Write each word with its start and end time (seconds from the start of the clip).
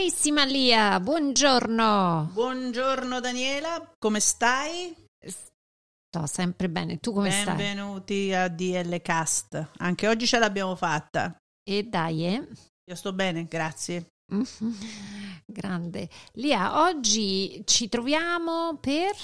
Carissima 0.00 0.46
Lia, 0.46 0.98
buongiorno. 0.98 2.30
Buongiorno 2.32 3.20
Daniela, 3.20 3.92
come 3.98 4.18
stai? 4.18 4.96
Sto 5.22 6.24
sempre 6.24 6.70
bene, 6.70 6.96
tu 7.00 7.12
come 7.12 7.28
Benvenuti 7.28 7.60
stai? 7.60 7.74
Benvenuti 7.74 8.32
a 8.32 8.48
DL 8.48 9.02
Cast. 9.02 9.72
Anche 9.76 10.08
oggi 10.08 10.26
ce 10.26 10.38
l'abbiamo 10.38 10.74
fatta. 10.74 11.36
E 11.62 11.82
dai, 11.82 12.24
eh? 12.24 12.48
Io 12.90 12.94
sto 12.94 13.12
bene, 13.12 13.44
grazie. 13.44 14.06
Grande. 15.44 16.08
Lia, 16.32 16.80
oggi 16.80 17.62
ci 17.66 17.90
troviamo 17.90 18.78
per... 18.80 19.14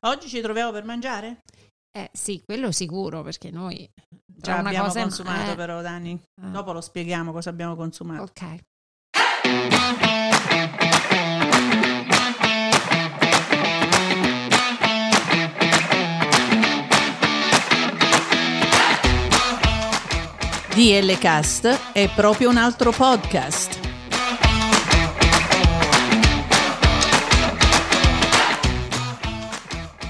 Oggi 0.00 0.28
ci 0.28 0.42
troviamo 0.42 0.72
per 0.72 0.84
mangiare? 0.84 1.40
Eh 1.96 2.10
sì, 2.12 2.42
quello 2.44 2.70
sicuro, 2.70 3.22
perché 3.22 3.50
noi... 3.50 3.88
Già 4.26 4.58
una 4.58 4.68
abbiamo 4.68 4.92
consumato 4.92 5.52
eh, 5.52 5.56
però, 5.56 5.80
Dani. 5.80 6.20
eh. 6.42 6.50
Dopo 6.50 6.72
lo 6.72 6.82
spieghiamo 6.82 7.32
cosa 7.32 7.48
abbiamo 7.48 7.74
consumato. 7.74 8.24
Ok. 8.24 8.60
DL 20.76 21.18
Cast 21.18 21.92
è 21.92 22.08
proprio 22.14 22.50
un 22.50 22.58
altro 22.58 22.92
podcast. 22.92 23.85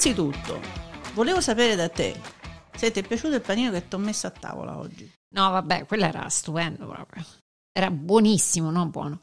Innanzitutto, 0.00 0.60
volevo 1.14 1.40
sapere 1.40 1.74
da 1.74 1.88
te 1.88 2.14
se 2.76 2.92
ti 2.92 3.00
è 3.00 3.02
piaciuto 3.04 3.34
il 3.34 3.40
panino 3.40 3.72
che 3.72 3.88
ti 3.88 3.96
ho 3.96 3.98
messo 3.98 4.28
a 4.28 4.30
tavola 4.30 4.78
oggi. 4.78 5.12
No, 5.34 5.50
vabbè, 5.50 5.86
quello 5.86 6.04
era 6.04 6.28
stupendo 6.28 6.86
proprio. 6.86 7.24
Era 7.72 7.90
buonissimo, 7.90 8.70
non 8.70 8.90
buono. 8.90 9.22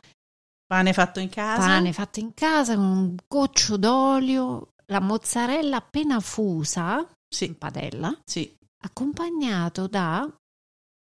Pane 0.67 0.91
fatto 0.91 1.21
in 1.21 1.29
casa? 1.29 1.65
Pane 1.65 1.93
fatto 1.93 2.19
in 2.19 2.33
casa 2.33 2.75
con 2.75 2.83
un 2.83 3.15
goccio 3.25 3.77
d'olio, 3.77 4.73
la 4.87 4.99
mozzarella 4.99 5.77
appena 5.77 6.19
fusa, 6.19 6.97
in 6.97 7.07
Sì, 7.25 7.53
padella, 7.53 8.13
sì. 8.25 8.53
accompagnato 8.83 9.87
da 9.87 10.29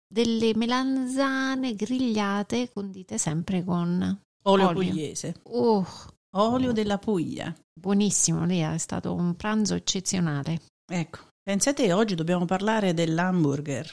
delle 0.06 0.54
melanzane 0.54 1.76
grigliate 1.76 2.74
condite 2.74 3.18
sempre 3.18 3.64
con 3.64 4.22
Olio, 4.48 4.68
Olio. 4.68 4.90
pugliese. 4.92 5.40
Oh, 5.44 5.88
Olio 6.32 6.74
della 6.74 6.98
Puglia. 6.98 7.56
Buonissimo, 7.78 8.46
lì 8.46 8.60
è 8.60 8.78
stato 8.78 9.14
un 9.14 9.36
pranzo 9.36 9.76
eccezionale. 9.76 10.62
Ecco, 10.90 11.20
pensate 11.44 11.92
oggi 11.94 12.16
dobbiamo 12.16 12.46
parlare 12.46 12.94
dell'hamburger. 12.94 13.92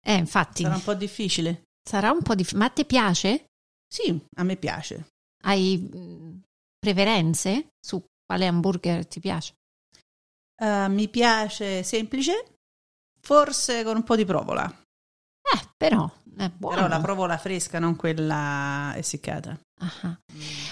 Eh, 0.00 0.14
infatti, 0.14 0.62
Sarà 0.62 0.74
un 0.74 0.82
po' 0.82 0.94
difficile? 0.94 1.62
sarà 1.88 2.10
un 2.10 2.22
po' 2.22 2.34
di... 2.34 2.46
Ma 2.54 2.66
a 2.66 2.70
te 2.70 2.84
piace? 2.84 3.46
Sì, 3.86 4.18
a 4.36 4.42
me 4.42 4.56
piace. 4.56 5.08
Hai 5.44 5.78
mh, 5.78 6.42
preferenze 6.78 7.68
su 7.80 8.02
quale 8.26 8.46
hamburger 8.46 9.06
ti 9.06 9.20
piace? 9.20 9.54
Eh, 10.60 10.88
mi 10.88 11.08
piace 11.08 11.82
semplice, 11.82 12.56
forse 13.20 13.84
con 13.84 13.96
un 13.96 14.02
po' 14.02 14.16
di 14.16 14.24
provola. 14.24 14.70
Eh, 15.54 15.66
però 15.76 16.10
è 16.36 16.50
buono. 16.56 16.76
Però 16.76 16.88
la 16.88 17.00
provola 17.00 17.36
fresca, 17.38 17.78
non 17.78 17.96
quella 17.96 18.92
essiccata. 18.96 19.58
Ah. 19.80 20.18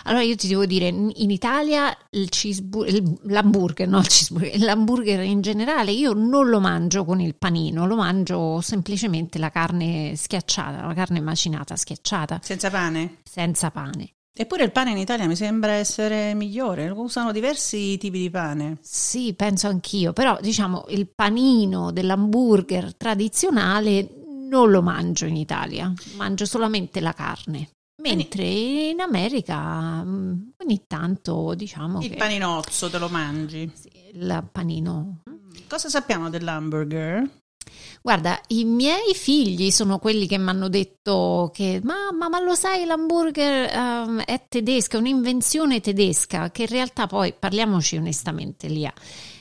Allora 0.05 0.23
io 0.23 0.35
ti 0.35 0.49
devo 0.49 0.67
dire, 0.67 0.89
in 0.89 1.31
Italia 1.31 1.97
il 2.11 2.29
cheesebu- 2.29 2.89
il- 2.89 3.19
l'hamburger, 3.25 3.87
no 3.89 3.99
il 3.99 4.07
cheeseburger, 4.09 4.59
l'hamburger 4.61 5.21
in 5.23 5.41
generale 5.43 5.93
io 5.93 6.13
non 6.13 6.49
lo 6.49 6.59
mangio 6.61 7.05
con 7.05 7.21
il 7.21 7.37
panino, 7.37 7.87
lo 7.87 7.95
mangio 7.97 8.61
semplicemente 8.61 9.39
la 9.39 9.51
carne 9.51 10.15
schiacciata, 10.17 10.85
la 10.85 10.95
carne 10.95 11.21
macinata 11.21 11.77
schiacciata, 11.77 12.41
Senza 12.43 12.69
pane? 12.71 13.19
senza 13.23 13.71
pane. 13.71 14.11
Eppure 14.39 14.65
il 14.65 14.73
pane 14.73 14.91
in 14.91 14.99
Italia 14.99 15.27
mi 15.27 15.35
sembra 15.37 15.73
essere 15.73 16.35
migliore. 16.35 16.91
Usano 16.91 17.33
diversi 17.33 17.97
tipi 17.97 18.19
di 18.19 18.29
pane. 18.29 18.77
Sì, 18.83 19.33
penso 19.35 19.69
anch'io, 19.69 20.13
però 20.13 20.37
diciamo 20.43 20.85
il 20.89 21.09
panino 21.09 21.91
dell'hamburger 21.91 22.95
tradizionale 22.97 24.26
non 24.49 24.71
lo 24.71 24.83
mangio 24.83 25.27
in 25.27 25.37
Italia, 25.37 25.93
mangio 26.17 26.45
solamente 26.45 27.01
la 27.01 27.13
carne. 27.13 27.71
Mentre 28.03 28.45
in 28.45 29.01
America 29.01 30.05
mm, 30.05 30.49
ogni 30.63 30.85
tanto 30.87 31.55
diciamo 31.55 32.01
Il 32.03 32.11
che 32.11 32.17
paninozzo 32.17 32.91
te 32.91 32.99
lo 32.99 33.09
mangi. 33.09 33.71
sì, 33.75 33.91
il 34.13 34.49
panino 34.53 35.23
Cosa 35.67 35.89
sappiamo 35.89 36.29
dell'hamburger? 36.29 37.29
Guarda, 38.03 38.41
i 38.49 38.65
miei 38.65 39.15
figli 39.15 39.71
sono 39.73 39.99
quelli 39.99 40.29
che 40.29 40.39
mi 40.39 40.49
hanno 40.51 40.69
detto 40.69 41.51
che 41.53 41.81
mamma, 41.83 42.29
ma 42.29 42.41
lo 42.41 42.55
sai, 42.55 42.85
l'hamburger 42.85 43.71
ehm, 43.73 44.21
è 44.23 44.45
tedesca, 44.49 44.97
è 44.97 45.01
un'invenzione 45.01 45.81
tedesca, 45.81 46.51
che 46.53 46.63
in 46.63 46.69
realtà 46.69 47.09
poi, 47.09 47.35
parliamoci 47.37 47.97
onestamente, 47.97 48.69
Lia, 48.69 48.93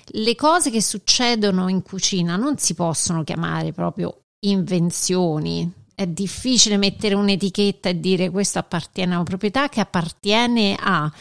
le 0.07 0.35
cose 0.35 0.71
che 0.71 0.81
succedono 0.81 1.67
in 1.67 1.83
cucina 1.83 2.37
non 2.37 2.57
si 2.57 2.73
possono 2.73 3.23
chiamare 3.23 3.71
proprio 3.71 4.21
invenzioni. 4.49 5.71
È 5.93 6.05
difficile 6.05 6.77
mettere 6.77 7.15
un'etichetta 7.15 7.89
e 7.89 7.99
dire 7.99 8.29
questo 8.29 8.59
appartiene 8.59 9.13
a 9.13 9.17
una 9.17 9.25
proprietà 9.25 9.69
che 9.69 9.79
appartiene 9.79 10.75
a... 10.79 11.11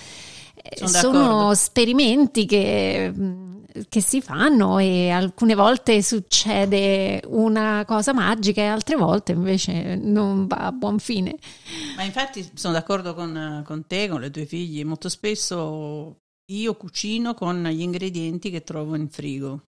Sono 0.76 0.88
Sono 0.88 1.18
d'accordo. 1.18 1.50
esperimenti 1.52 2.46
che, 2.46 3.12
che 3.88 4.00
si 4.00 4.22
fanno 4.22 4.78
e 4.78 5.10
alcune 5.10 5.54
volte 5.54 6.02
succede 6.02 7.20
una 7.26 7.84
cosa 7.86 8.14
magica 8.14 8.62
e 8.62 8.66
altre 8.66 8.96
volte 8.96 9.32
invece 9.32 9.94
non 9.96 10.46
va 10.46 10.56
a 10.56 10.72
buon 10.72 10.98
fine. 10.98 11.36
Ma 11.96 12.02
infatti 12.02 12.48
sono 12.54 12.72
d'accordo 12.72 13.14
con, 13.14 13.62
con 13.66 13.86
te, 13.86 14.08
con 14.08 14.20
le 14.20 14.30
tue 14.30 14.46
figlie. 14.46 14.84
Molto 14.84 15.10
spesso 15.10 16.16
io 16.46 16.74
cucino 16.76 17.34
con 17.34 17.62
gli 17.64 17.82
ingredienti 17.82 18.50
che 18.50 18.62
trovo 18.62 18.96
in 18.96 19.08
frigo. 19.10 19.64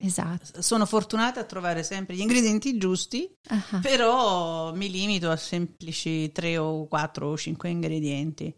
Esatto. 0.00 0.62
Sono 0.62 0.86
fortunata 0.86 1.40
a 1.40 1.44
trovare 1.44 1.82
sempre 1.82 2.14
gli 2.14 2.20
ingredienti 2.20 2.78
giusti, 2.78 3.28
Ah, 3.48 3.80
però 3.82 4.72
mi 4.72 4.88
limito 4.90 5.28
a 5.30 5.36
semplici 5.36 6.30
3 6.30 6.56
o 6.56 6.86
4 6.86 7.26
o 7.28 7.36
5 7.36 7.68
ingredienti. 7.68 8.54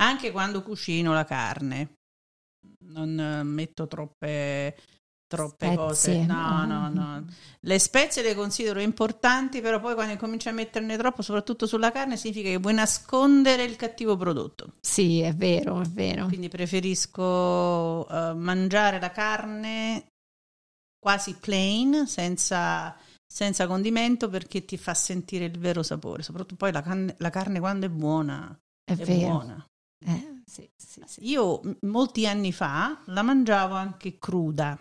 Anche 0.00 0.30
quando 0.30 0.62
cucino 0.62 1.12
la 1.14 1.24
carne. 1.24 1.94
Non 2.86 3.42
metto 3.46 3.86
troppe, 3.86 4.76
troppe 5.26 5.66
Spezie. 5.66 5.76
cose. 5.76 6.24
No, 6.26 6.66
no, 6.66 6.88
no. 6.90 7.24
Le 7.60 7.78
spezie 7.78 8.22
le 8.22 8.34
considero 8.34 8.80
importanti, 8.80 9.62
però 9.62 9.80
poi 9.80 9.94
quando 9.94 10.16
cominci 10.16 10.48
a 10.48 10.52
metterne 10.52 10.98
troppo, 10.98 11.22
soprattutto 11.22 11.66
sulla 11.66 11.92
carne, 11.92 12.18
significa 12.18 12.50
che 12.50 12.58
vuoi 12.58 12.74
nascondere 12.74 13.64
il 13.64 13.76
cattivo 13.76 14.16
prodotto. 14.16 14.74
Sì, 14.82 15.20
è 15.20 15.34
vero, 15.34 15.80
è 15.80 15.86
vero. 15.86 16.26
Quindi 16.26 16.48
preferisco 16.48 18.06
eh, 18.08 18.34
mangiare 18.34 19.00
la 19.00 19.10
carne 19.10 20.08
quasi 21.04 21.34
plain, 21.34 22.06
senza, 22.06 22.96
senza 23.30 23.66
condimento, 23.66 24.30
perché 24.30 24.64
ti 24.64 24.78
fa 24.78 24.94
sentire 24.94 25.44
il 25.44 25.58
vero 25.58 25.82
sapore. 25.82 26.22
Soprattutto 26.22 26.56
poi 26.56 26.72
la, 26.72 26.80
can- 26.80 27.14
la 27.18 27.28
carne 27.28 27.60
quando 27.60 27.84
è 27.84 27.90
buona. 27.90 28.58
È, 28.82 28.94
È, 28.96 29.04
buona. 29.04 29.62
Eh, 30.02 30.40
sì, 30.46 30.66
sì, 30.74 31.02
sì. 31.04 31.28
Io 31.28 31.60
m- 31.62 31.76
molti 31.82 32.26
anni 32.26 32.52
fa 32.52 33.02
la 33.08 33.20
mangiavo 33.20 33.74
anche 33.74 34.18
cruda. 34.18 34.78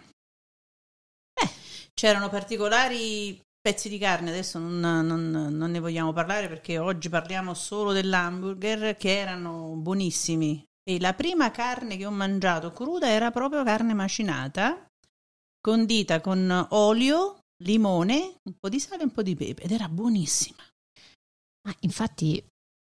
Eh, 1.33 1.49
c'erano 1.93 2.29
particolari 2.29 3.37
pezzi 3.59 3.89
di 3.89 3.97
carne, 3.97 4.29
adesso 4.29 4.59
non, 4.59 4.79
non- 4.79 5.29
non 5.29 5.71
ne 5.71 5.79
vogliamo 5.79 6.13
parlare 6.13 6.47
perché 6.47 6.77
oggi 6.77 7.09
parliamo 7.09 7.53
solo 7.53 7.91
dell'hamburger 7.91 8.95
che 8.95 9.17
erano 9.17 9.75
buonissimi. 9.75 10.63
E 10.85 10.99
la 11.01 11.13
prima 11.13 11.51
carne 11.51 11.97
che 11.97 12.05
ho 12.05 12.11
mangiato 12.11 12.71
cruda 12.71 13.09
era 13.09 13.29
proprio 13.31 13.63
carne 13.63 13.93
macinata, 13.93 14.85
condita 15.63 16.19
con 16.19 16.67
olio, 16.71 17.39
limone, 17.63 18.35
un 18.43 18.53
po' 18.59 18.67
di 18.67 18.79
sale 18.81 19.01
e 19.01 19.05
un 19.05 19.11
po' 19.11 19.23
di 19.23 19.35
pepe 19.35 19.63
ed 19.63 19.71
era 19.71 19.87
buonissima. 19.87 20.61
Ma 21.65 21.73
infatti 21.81 22.43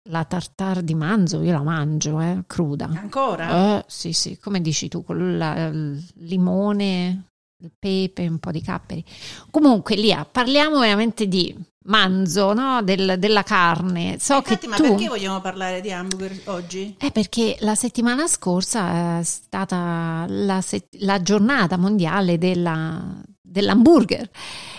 la 0.10 0.24
tartare 0.24 0.84
di 0.84 0.96
manzo 0.96 1.42
io 1.42 1.52
la 1.52 1.62
mangio, 1.62 2.22
eh, 2.22 2.44
cruda. 2.48 2.86
Ancora? 2.86 3.80
Eh, 3.80 3.86
sì, 3.88 4.14
sì, 4.14 4.40
come 4.40 4.62
dici 4.62 4.88
tu, 4.88 5.04
con 5.04 5.38
la- 5.38 5.68
il 5.68 6.02
limone, 6.20 7.26
il 7.62 7.72
pepe, 7.78 8.26
un 8.28 8.40
po' 8.40 8.52
di 8.52 8.62
capperi. 8.62 9.04
Comunque, 9.52 9.96
Lia, 9.98 10.24
parliamo 10.24 10.80
veramente 10.80 11.28
di 11.28 11.54
manzo, 11.90 12.54
no? 12.54 12.82
Del- 12.82 13.16
della 13.20 13.44
carne. 13.44 14.18
So 14.20 14.36
Infatti, 14.36 14.58
che 14.58 14.68
ma 14.68 14.76
tu... 14.76 14.84
perché 14.84 15.08
vogliamo 15.08 15.42
parlare 15.42 15.82
di 15.82 15.92
hamburger 15.92 16.42
oggi? 16.46 16.96
Eh, 17.00 17.12
perché 17.12 17.58
la 17.60 17.76
settimana 17.76 18.28
scorsa 18.28 19.20
è 19.20 19.24
stata 19.24 20.26
la, 20.28 20.62
set- 20.62 20.96
la 21.00 21.22
giornata 21.22 21.78
mondiale 21.78 22.38
della- 22.38 23.22
dell'hamburger. 23.42 24.30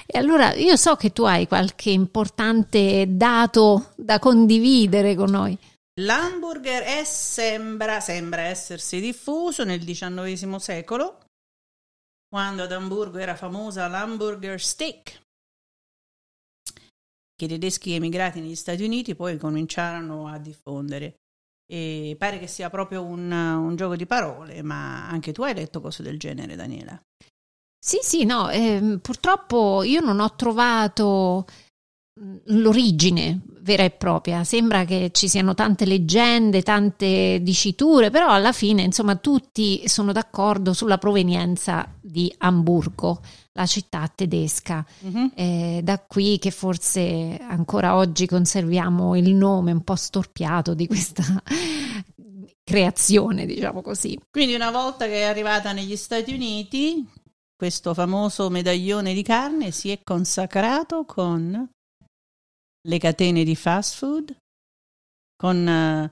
E 0.06 0.18
allora 0.18 0.54
io 0.54 0.76
so 0.76 0.96
che 0.96 1.12
tu 1.12 1.22
hai 1.24 1.46
qualche 1.46 1.90
importante 1.90 3.04
dato 3.08 3.92
da 3.96 4.18
condividere 4.18 5.14
con 5.14 5.30
noi. 5.30 5.56
L'hamburger 6.00 6.82
è, 6.82 7.04
sembra, 7.04 8.00
sembra 8.00 8.42
essersi 8.42 9.00
diffuso 9.00 9.64
nel 9.64 9.84
XIX 9.84 10.56
secolo, 10.56 11.18
quando 12.28 12.62
ad 12.62 12.72
Amburgo 12.72 13.18
era 13.18 13.34
famosa 13.34 13.86
l'hamburger 13.88 14.60
steak, 14.60 15.20
che 17.40 17.46
i 17.46 17.48
tedeschi 17.48 17.94
emigrati 17.94 18.40
negli 18.40 18.54
Stati 18.54 18.84
Uniti 18.84 19.14
poi 19.14 19.38
cominciarono 19.38 20.28
a 20.28 20.38
diffondere. 20.38 21.14
E 21.66 22.16
pare 22.18 22.38
che 22.38 22.46
sia 22.46 22.68
proprio 22.68 23.02
un, 23.02 23.30
un 23.30 23.76
gioco 23.76 23.96
di 23.96 24.04
parole, 24.04 24.60
ma 24.62 25.08
anche 25.08 25.32
tu 25.32 25.42
hai 25.42 25.54
letto 25.54 25.80
cose 25.80 26.02
del 26.02 26.18
genere, 26.18 26.56
Daniela. 26.56 27.00
Sì, 27.82 28.00
sì, 28.02 28.24
no, 28.24 28.50
ehm, 28.50 28.98
purtroppo 28.98 29.82
io 29.82 30.00
non 30.00 30.20
ho 30.20 30.34
trovato 30.34 31.46
l'origine 32.44 33.40
vera 33.60 33.84
e 33.84 33.90
propria. 33.90 34.44
Sembra 34.44 34.84
che 34.84 35.10
ci 35.12 35.28
siano 35.28 35.54
tante 35.54 35.84
leggende, 35.84 36.62
tante 36.62 37.40
diciture, 37.42 38.10
però 38.10 38.28
alla 38.28 38.52
fine, 38.52 38.82
insomma, 38.82 39.16
tutti 39.16 39.86
sono 39.88 40.12
d'accordo 40.12 40.72
sulla 40.72 40.98
provenienza 40.98 41.88
di 42.00 42.32
Amburgo, 42.38 43.20
la 43.52 43.66
città 43.66 44.10
tedesca. 44.12 44.84
Mhm. 45.00 45.32
È 45.34 45.80
da 45.82 46.00
qui 46.00 46.38
che 46.38 46.50
forse 46.50 47.38
ancora 47.40 47.96
oggi 47.96 48.26
conserviamo 48.26 49.16
il 49.16 49.34
nome 49.34 49.72
un 49.72 49.82
po' 49.82 49.96
storpiato 49.96 50.74
di 50.74 50.86
questa 50.86 51.22
creazione, 52.64 53.46
diciamo 53.46 53.82
così. 53.82 54.18
Quindi 54.30 54.54
una 54.54 54.70
volta 54.70 55.06
che 55.06 55.20
è 55.20 55.24
arrivata 55.24 55.72
negli 55.72 55.96
Stati 55.96 56.32
Uniti, 56.32 57.06
questo 57.54 57.94
famoso 57.94 58.48
medaglione 58.48 59.12
di 59.12 59.22
carne 59.22 59.70
si 59.70 59.90
è 59.90 60.00
consacrato 60.02 61.04
con 61.04 61.68
le 62.88 62.98
catene 62.98 63.44
di 63.44 63.56
fast 63.56 63.96
food, 63.96 64.36
con 65.36 65.66
eh, 65.66 66.10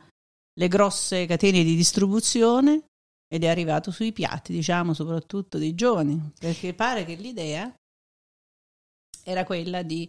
le 0.53 0.69
grosse 0.69 1.27
catene 1.27 1.63
di 1.63 1.75
distribuzione 1.75 2.85
ed 3.29 3.45
è 3.45 3.49
arrivato 3.49 3.91
sui 3.91 4.13
piatti, 4.13 4.53
diciamo, 4.53 4.95
soprattutto 4.95 5.59
dei 5.59 5.75
giovani, 5.75 6.33
perché 6.39 6.75
pare 6.75 7.05
che 7.05 7.15
l'idea 7.15 7.73
era 9.25 9.45
quella 9.45 9.83
di 9.83 10.09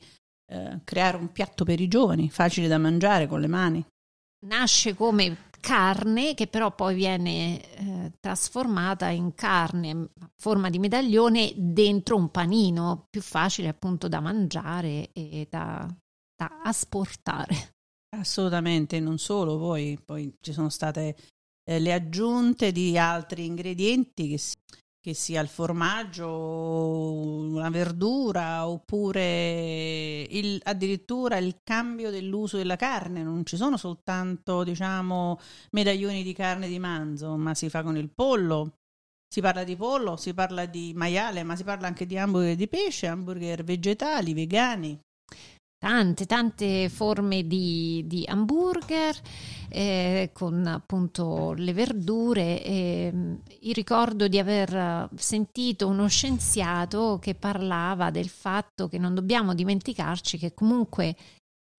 eh, 0.51 0.79
creare 0.83 1.17
un 1.17 1.31
piatto 1.31 1.65
per 1.65 1.79
i 1.81 1.87
giovani, 1.87 2.29
facile 2.29 2.67
da 2.67 2.77
mangiare 2.77 3.27
con 3.27 3.41
le 3.41 3.47
mani. 3.47 3.85
nasce 4.45 4.95
come 4.95 5.47
carne 5.59 6.33
che 6.33 6.47
però 6.47 6.73
poi 6.73 6.95
viene 6.95 7.61
eh, 7.61 8.11
trasformata 8.19 9.09
in 9.09 9.35
carne 9.35 9.91
a 9.91 10.29
forma 10.37 10.69
di 10.69 10.79
medaglione 10.79 11.51
dentro 11.55 12.15
un 12.15 12.31
panino 12.31 13.07
più 13.09 13.21
facile 13.21 13.67
appunto 13.67 14.07
da 14.07 14.21
mangiare 14.21 15.09
e 15.11 15.47
da, 15.49 15.85
da 16.39 16.61
asportare. 16.63 17.73
Assolutamente, 18.15 18.99
non 19.01 19.17
solo, 19.17 19.57
poi, 19.57 19.99
poi 20.03 20.33
ci 20.39 20.53
sono 20.53 20.69
state 20.69 21.15
eh, 21.69 21.79
le 21.79 21.91
aggiunte 21.93 22.71
di 22.71 22.97
altri 22.97 23.45
ingredienti 23.45 24.29
che, 24.29 24.37
si- 24.37 24.55
che 24.99 25.13
sia 25.13 25.41
il 25.41 25.49
formaggio, 25.49 26.27
una 27.11 27.69
verdura 27.69 28.67
oppure 28.67 30.21
il- 30.29 30.59
addirittura 30.63 31.37
il 31.37 31.59
cambio 31.61 32.09
dell'uso 32.09 32.57
della 32.57 32.77
carne. 32.77 33.21
Non 33.21 33.45
ci 33.45 33.57
sono 33.57 33.75
soltanto, 33.77 34.63
diciamo, 34.63 35.39
medaglioni 35.71 36.23
di 36.23 36.33
carne 36.33 36.67
di 36.69 36.79
manzo, 36.79 37.35
ma 37.35 37.53
si 37.53 37.69
fa 37.69 37.83
con 37.83 37.97
il 37.97 38.09
pollo. 38.09 38.75
Si 39.31 39.41
parla 39.41 39.63
di 39.63 39.75
pollo, 39.75 40.15
si 40.15 40.33
parla 40.33 40.65
di 40.65 40.93
maiale, 40.95 41.43
ma 41.43 41.55
si 41.55 41.63
parla 41.63 41.85
anche 41.85 42.05
di 42.07 42.17
hamburger 42.17 42.55
di 42.55 42.67
pesce, 42.67 43.05
hamburger 43.07 43.63
vegetali, 43.63 44.33
vegani. 44.33 44.99
Tante, 45.79 46.25
tante 46.25 46.89
forme 46.89 47.47
di, 47.47 48.03
di 48.05 48.25
hamburger 48.27 49.15
eh, 49.69 50.29
con 50.33 50.67
appunto 50.67 51.53
le 51.53 51.71
verdure. 51.71 52.61
E, 52.61 53.09
mh, 53.13 53.41
io 53.61 53.73
ricordo 53.73 54.27
di 54.27 54.37
aver 54.37 54.75
eh, 54.75 55.09
sentito 55.15 55.87
uno 55.87 56.07
scienziato 56.07 57.17
che 57.21 57.33
parlava 57.33 58.11
del 58.11 58.27
fatto 58.27 58.89
che 58.89 58.97
non 58.97 59.13
dobbiamo 59.15 59.53
dimenticarci 59.53 60.37
che 60.37 60.53
comunque 60.53 61.15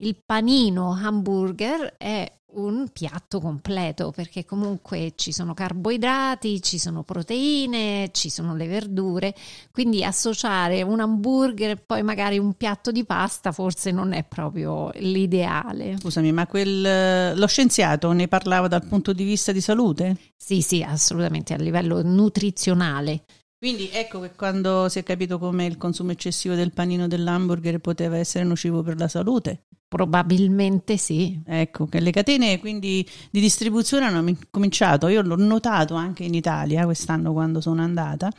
il 0.01 0.15
panino 0.25 0.91
hamburger 0.91 1.95
è 1.97 2.31
un 2.53 2.89
piatto 2.91 3.39
completo 3.39 4.11
perché 4.11 4.43
comunque 4.43 5.13
ci 5.15 5.31
sono 5.31 5.53
carboidrati, 5.53 6.61
ci 6.61 6.77
sono 6.79 7.03
proteine, 7.03 8.09
ci 8.11 8.29
sono 8.29 8.55
le 8.55 8.67
verdure, 8.67 9.33
quindi 9.71 10.03
associare 10.03 10.81
un 10.81 10.99
hamburger 10.99 11.71
e 11.71 11.75
poi 11.77 12.03
magari 12.03 12.39
un 12.39 12.53
piatto 12.55 12.91
di 12.91 13.05
pasta 13.05 13.51
forse 13.51 13.91
non 13.91 14.11
è 14.11 14.23
proprio 14.23 14.89
l'ideale. 14.95 15.97
Scusami, 15.99 16.31
ma 16.31 16.45
quel, 16.47 16.85
eh, 16.85 17.35
lo 17.35 17.47
scienziato 17.47 18.11
ne 18.11 18.27
parlava 18.27 18.67
dal 18.67 18.85
punto 18.85 19.13
di 19.13 19.23
vista 19.23 19.51
di 19.51 19.61
salute? 19.61 20.17
Sì, 20.35 20.61
sì, 20.61 20.83
assolutamente 20.83 21.53
a 21.53 21.57
livello 21.57 22.01
nutrizionale. 22.03 23.23
Quindi 23.57 23.89
ecco 23.93 24.19
che 24.19 24.31
quando 24.35 24.89
si 24.89 24.97
è 24.99 25.03
capito 25.03 25.37
come 25.37 25.65
il 25.67 25.77
consumo 25.77 26.11
eccessivo 26.11 26.55
del 26.55 26.73
panino 26.73 27.07
dell'hamburger 27.07 27.79
poteva 27.79 28.17
essere 28.17 28.43
nocivo 28.43 28.81
per 28.81 28.97
la 28.97 29.07
salute. 29.07 29.67
Probabilmente 29.91 30.95
sì. 30.95 31.37
Ecco, 31.45 31.85
che 31.85 31.99
le 31.99 32.11
catene 32.11 32.59
quindi 32.61 33.05
di 33.29 33.41
distribuzione 33.41 34.05
hanno 34.05 34.21
mi- 34.23 34.37
cominciato, 34.49 35.09
io 35.09 35.21
l'ho 35.21 35.35
notato 35.35 35.95
anche 35.95 36.23
in 36.23 36.33
Italia 36.33 36.85
quest'anno 36.85 37.33
quando 37.33 37.59
sono 37.59 37.81
andata, 37.81 38.29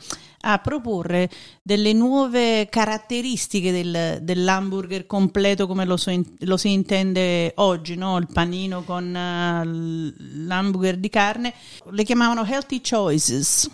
a 0.45 0.57
proporre 0.57 1.29
delle 1.61 1.93
nuove 1.93 2.67
caratteristiche 2.71 3.71
del- 3.71 4.17
dell'hamburger 4.23 5.05
completo 5.05 5.67
come 5.67 5.85
lo, 5.85 5.95
so 5.95 6.09
in- 6.09 6.25
lo 6.39 6.57
si 6.57 6.71
intende 6.71 7.51
oggi, 7.57 7.93
no? 7.97 8.17
il 8.17 8.27
panino 8.33 8.81
con 8.81 9.11
l- 9.13 10.45
l'hamburger 10.47 10.97
di 10.97 11.09
carne, 11.09 11.53
le 11.91 12.03
chiamavano 12.03 12.43
healthy 12.45 12.81
choices. 12.81 13.69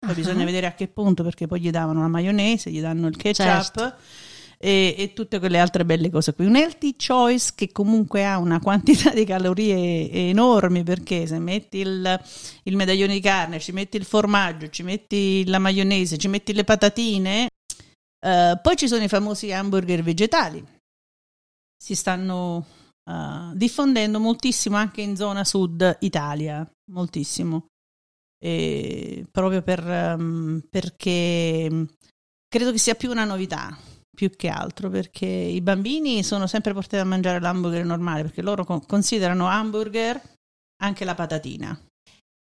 Poi 0.00 0.10
Ah. 0.10 0.14
bisogna 0.14 0.44
vedere 0.44 0.66
a 0.66 0.72
che 0.74 0.88
punto 0.88 1.22
perché 1.22 1.46
poi 1.46 1.60
gli 1.60 1.70
davano 1.70 2.00
la 2.00 2.08
maionese, 2.08 2.72
gli 2.72 2.80
danno 2.80 3.06
il 3.06 3.16
ketchup 3.16 3.46
Certo. 3.46 3.94
E, 4.64 4.94
e 4.96 5.12
tutte 5.12 5.40
quelle 5.40 5.58
altre 5.58 5.84
belle 5.84 6.08
cose 6.08 6.34
qui. 6.34 6.46
Un 6.46 6.54
healthy 6.54 6.94
choice 6.94 7.50
che 7.56 7.72
comunque 7.72 8.24
ha 8.24 8.38
una 8.38 8.60
quantità 8.60 9.10
di 9.10 9.24
calorie 9.24 10.08
enormi 10.10 10.84
perché 10.84 11.26
se 11.26 11.40
metti 11.40 11.78
il, 11.78 12.20
il 12.62 12.76
medaglione 12.76 13.14
di 13.14 13.20
carne, 13.20 13.58
ci 13.58 13.72
metti 13.72 13.96
il 13.96 14.04
formaggio, 14.04 14.68
ci 14.68 14.84
metti 14.84 15.44
la 15.46 15.58
maionese, 15.58 16.16
ci 16.16 16.28
metti 16.28 16.52
le 16.52 16.62
patatine, 16.62 17.48
eh, 18.24 18.60
poi 18.62 18.76
ci 18.76 18.86
sono 18.86 19.02
i 19.02 19.08
famosi 19.08 19.52
hamburger 19.52 20.02
vegetali. 20.04 20.64
Si 21.76 21.96
stanno 21.96 22.64
eh, 23.04 23.50
diffondendo 23.54 24.20
moltissimo 24.20 24.76
anche 24.76 25.00
in 25.00 25.16
zona 25.16 25.42
sud 25.42 25.96
Italia, 26.02 26.64
moltissimo. 26.92 27.66
E 28.38 29.26
proprio 29.28 29.62
per, 29.62 29.84
ehm, 29.88 30.62
perché 30.70 31.68
mm, 31.68 31.84
credo 32.48 32.70
che 32.70 32.78
sia 32.78 32.94
più 32.94 33.10
una 33.10 33.24
novità 33.24 33.76
più 34.14 34.30
che 34.30 34.48
altro 34.48 34.90
perché 34.90 35.26
i 35.26 35.60
bambini 35.60 36.22
sono 36.22 36.46
sempre 36.46 36.72
portati 36.72 37.02
a 37.02 37.04
mangiare 37.04 37.40
l'hamburger 37.40 37.84
normale 37.84 38.22
perché 38.22 38.42
loro 38.42 38.64
con- 38.64 38.84
considerano 38.84 39.46
hamburger 39.46 40.20
anche 40.82 41.04
la 41.04 41.14
patatina. 41.14 41.78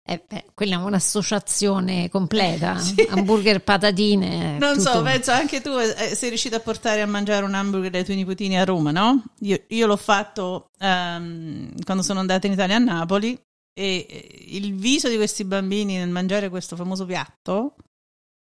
Eh, 0.03 0.23
beh, 0.27 0.45
quella 0.55 0.75
è 0.75 0.83
un'associazione 0.83 2.09
completa. 2.09 2.77
Sì. 2.81 3.07
Hamburger, 3.09 3.61
patatine. 3.63 4.57
Non 4.57 4.79
so, 4.79 4.91
tutto. 4.91 5.03
penso 5.03 5.31
anche 5.31 5.61
tu 5.61 5.69
eh, 5.77 6.15
sei 6.15 6.29
riuscito 6.29 6.55
a 6.55 6.59
portare 6.59 7.01
a 7.01 7.05
mangiare 7.05 7.45
un 7.45 7.53
hamburger 7.53 7.91
dai 7.91 8.03
tuoi 8.03 8.17
nipotini 8.17 8.57
a 8.59 8.65
Roma, 8.65 8.91
no? 8.91 9.23
Io, 9.41 9.63
io 9.67 9.85
l'ho 9.85 9.97
fatto 9.97 10.71
ehm, 10.79 11.83
quando 11.83 12.03
sono 12.03 12.19
andata 12.19 12.47
in 12.47 12.53
Italia 12.53 12.77
a 12.77 12.79
Napoli 12.79 13.39
e 13.73 14.05
eh, 14.09 14.45
il 14.49 14.73
viso 14.75 15.07
di 15.07 15.15
questi 15.15 15.45
bambini 15.45 15.97
nel 15.97 16.09
mangiare 16.09 16.49
questo 16.49 16.75
famoso 16.75 17.05
piatto, 17.05 17.75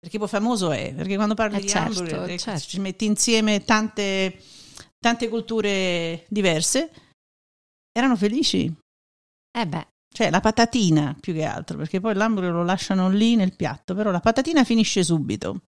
perché 0.02 0.18
poi 0.18 0.26
famoso 0.26 0.72
è, 0.72 0.92
perché 0.94 1.14
quando 1.14 1.34
parli 1.34 1.58
Eh, 1.58 1.60
di 1.60 1.68
certo, 1.68 2.00
hamburger 2.00 2.28
eh, 2.30 2.36
certo. 2.36 2.66
ci 2.66 2.80
metti 2.80 3.04
insieme 3.04 3.62
tante, 3.62 4.36
tante 4.98 5.28
culture 5.28 6.24
diverse, 6.28 6.90
erano 7.92 8.16
felici. 8.16 8.64
Eh 9.56 9.66
beh, 9.66 9.86
Cioè 10.12 10.28
la 10.30 10.40
patatina 10.40 11.16
più 11.20 11.32
che 11.32 11.44
altro, 11.44 11.76
perché 11.78 12.00
poi 12.00 12.14
l'hamburger 12.14 12.52
lo 12.52 12.64
lasciano 12.64 13.08
lì 13.10 13.36
nel 13.36 13.54
piatto, 13.54 13.94
però 13.94 14.10
la 14.10 14.18
patatina 14.18 14.64
finisce 14.64 15.04
subito. 15.04 15.60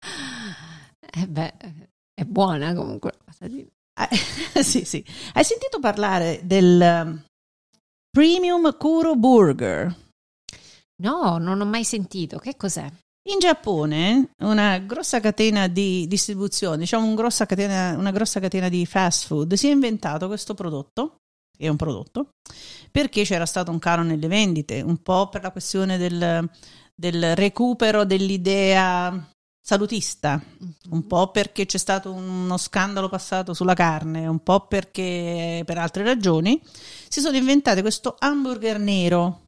eh 1.12 1.28
beh, 1.28 1.54
è 2.12 2.24
buona 2.24 2.74
comunque 2.74 3.12
la 3.24 3.32
patatina. 3.38 3.68
Ah, 4.00 4.08
sì, 4.64 4.84
sì. 4.84 5.04
Hai 5.34 5.44
sentito 5.44 5.78
parlare 5.78 6.40
del 6.42 6.80
um, 7.06 7.24
Premium 8.10 8.76
Kuro 8.76 9.14
Burger? 9.14 9.94
No, 11.02 11.38
non 11.38 11.60
ho 11.60 11.64
mai 11.64 11.84
sentito. 11.84 12.38
Che 12.38 12.56
cos'è? 12.56 12.90
In 13.26 13.38
Giappone, 13.38 14.32
una 14.40 14.76
grossa 14.78 15.18
catena 15.18 15.66
di 15.66 16.06
distribuzione, 16.06 16.76
diciamo 16.76 17.06
un 17.06 17.14
grossa 17.14 17.46
catena, 17.46 17.96
una 17.96 18.10
grossa 18.10 18.38
catena 18.38 18.68
di 18.68 18.84
fast 18.84 19.26
food, 19.26 19.54
si 19.54 19.68
è 19.68 19.70
inventato 19.70 20.26
questo 20.26 20.52
prodotto, 20.52 21.20
che 21.56 21.64
è 21.64 21.68
un 21.68 21.76
prodotto, 21.76 22.28
perché 22.90 23.22
c'era 23.24 23.46
stato 23.46 23.70
un 23.70 23.78
calo 23.78 24.02
nelle 24.02 24.26
vendite, 24.26 24.82
un 24.82 24.98
po' 24.98 25.30
per 25.30 25.42
la 25.42 25.52
questione 25.52 25.96
del, 25.96 26.50
del 26.94 27.34
recupero 27.34 28.04
dell'idea 28.04 29.30
salutista, 29.58 30.38
un 30.90 31.06
po' 31.06 31.30
perché 31.30 31.64
c'è 31.64 31.78
stato 31.78 32.12
uno 32.12 32.58
scandalo 32.58 33.08
passato 33.08 33.54
sulla 33.54 33.72
carne, 33.72 34.26
un 34.26 34.42
po' 34.42 34.66
perché 34.66 35.62
per 35.64 35.78
altre 35.78 36.04
ragioni, 36.04 36.60
si 37.08 37.22
sono 37.22 37.38
inventate 37.38 37.80
questo 37.80 38.16
hamburger 38.18 38.78
nero 38.78 39.43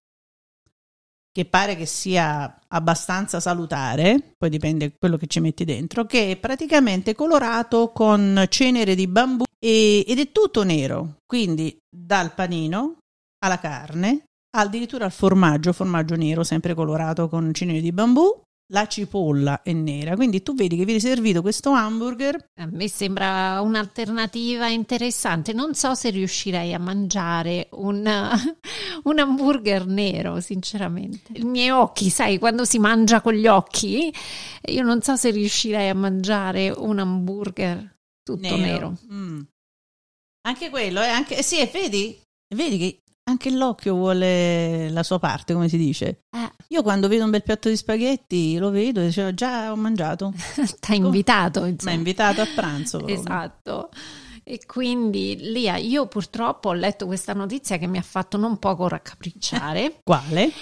che 1.36 1.44
pare 1.44 1.76
che 1.76 1.84
sia 1.84 2.60
abbastanza 2.68 3.40
salutare, 3.40 4.32
poi 4.38 4.48
dipende 4.48 4.94
quello 4.98 5.18
che 5.18 5.26
ci 5.26 5.40
metti 5.40 5.66
dentro, 5.66 6.06
che 6.06 6.30
è 6.30 6.36
praticamente 6.38 7.14
colorato 7.14 7.92
con 7.92 8.46
cenere 8.48 8.94
di 8.94 9.06
bambù 9.06 9.44
e, 9.58 10.02
ed 10.08 10.18
è 10.18 10.32
tutto 10.32 10.64
nero, 10.64 11.18
quindi 11.26 11.76
dal 11.94 12.32
panino 12.32 12.96
alla 13.44 13.58
carne, 13.58 14.24
addirittura 14.56 15.04
al 15.04 15.12
formaggio, 15.12 15.74
formaggio 15.74 16.16
nero 16.16 16.42
sempre 16.42 16.72
colorato 16.72 17.28
con 17.28 17.52
cenere 17.52 17.82
di 17.82 17.92
bambù 17.92 18.44
la 18.68 18.86
cipolla 18.86 19.62
è 19.62 19.72
nera, 19.72 20.16
quindi 20.16 20.42
tu 20.42 20.54
vedi 20.54 20.76
che 20.76 20.84
viene 20.84 21.00
servito 21.00 21.40
questo 21.40 21.70
hamburger. 21.70 22.50
A 22.56 22.68
me 22.70 22.88
sembra 22.88 23.60
un'alternativa 23.60 24.68
interessante. 24.68 25.52
Non 25.52 25.74
so 25.74 25.94
se 25.94 26.10
riuscirei 26.10 26.74
a 26.74 26.78
mangiare 26.78 27.68
un, 27.72 28.04
un 29.04 29.18
hamburger 29.18 29.86
nero, 29.86 30.40
sinceramente. 30.40 31.32
I 31.34 31.44
miei 31.44 31.70
occhi, 31.70 32.10
sai, 32.10 32.38
quando 32.38 32.64
si 32.64 32.78
mangia 32.78 33.20
con 33.20 33.34
gli 33.34 33.46
occhi, 33.46 34.12
io 34.64 34.82
non 34.82 35.00
so 35.00 35.16
se 35.16 35.30
riuscirei 35.30 35.88
a 35.88 35.94
mangiare 35.94 36.70
un 36.70 36.98
hamburger 36.98 37.98
tutto 38.22 38.40
nero. 38.40 38.56
nero. 38.56 38.98
Mm. 39.12 39.40
Anche 40.46 40.70
quello, 40.70 41.02
eh, 41.02 41.08
anche, 41.08 41.38
eh 41.38 41.42
sì, 41.42 41.68
vedi, 41.72 42.20
vedi 42.54 42.78
che 42.78 43.00
anche 43.28 43.50
l'occhio 43.50 43.94
vuole 43.94 44.88
la 44.90 45.02
sua 45.02 45.18
parte, 45.18 45.52
come 45.52 45.68
si 45.68 45.76
dice. 45.76 46.22
Eh. 46.30 46.50
Io 46.68 46.82
quando 46.82 47.08
vedo 47.08 47.24
un 47.24 47.30
bel 47.30 47.42
piatto 47.42 47.68
di 47.68 47.76
spaghetti 47.76 48.56
lo 48.56 48.70
vedo 48.70 49.00
e 49.00 49.06
dicevo 49.06 49.34
già 49.34 49.72
ho 49.72 49.76
mangiato. 49.76 50.32
Ti 50.80 50.92
ha 50.92 50.94
invitato, 50.94 51.62
Mi 51.62 51.76
ha 51.84 51.90
invitato 51.92 52.40
a 52.40 52.46
pranzo. 52.54 52.98
Proprio. 52.98 53.18
Esatto. 53.18 53.88
E 54.44 54.64
quindi 54.64 55.36
Lia, 55.40 55.76
io 55.76 56.06
purtroppo 56.06 56.68
ho 56.68 56.72
letto 56.72 57.06
questa 57.06 57.32
notizia 57.32 57.78
che 57.78 57.88
mi 57.88 57.98
ha 57.98 58.02
fatto 58.02 58.36
non 58.36 58.58
poco 58.58 58.86
raccapricciare. 58.86 60.00
Quale? 60.04 60.52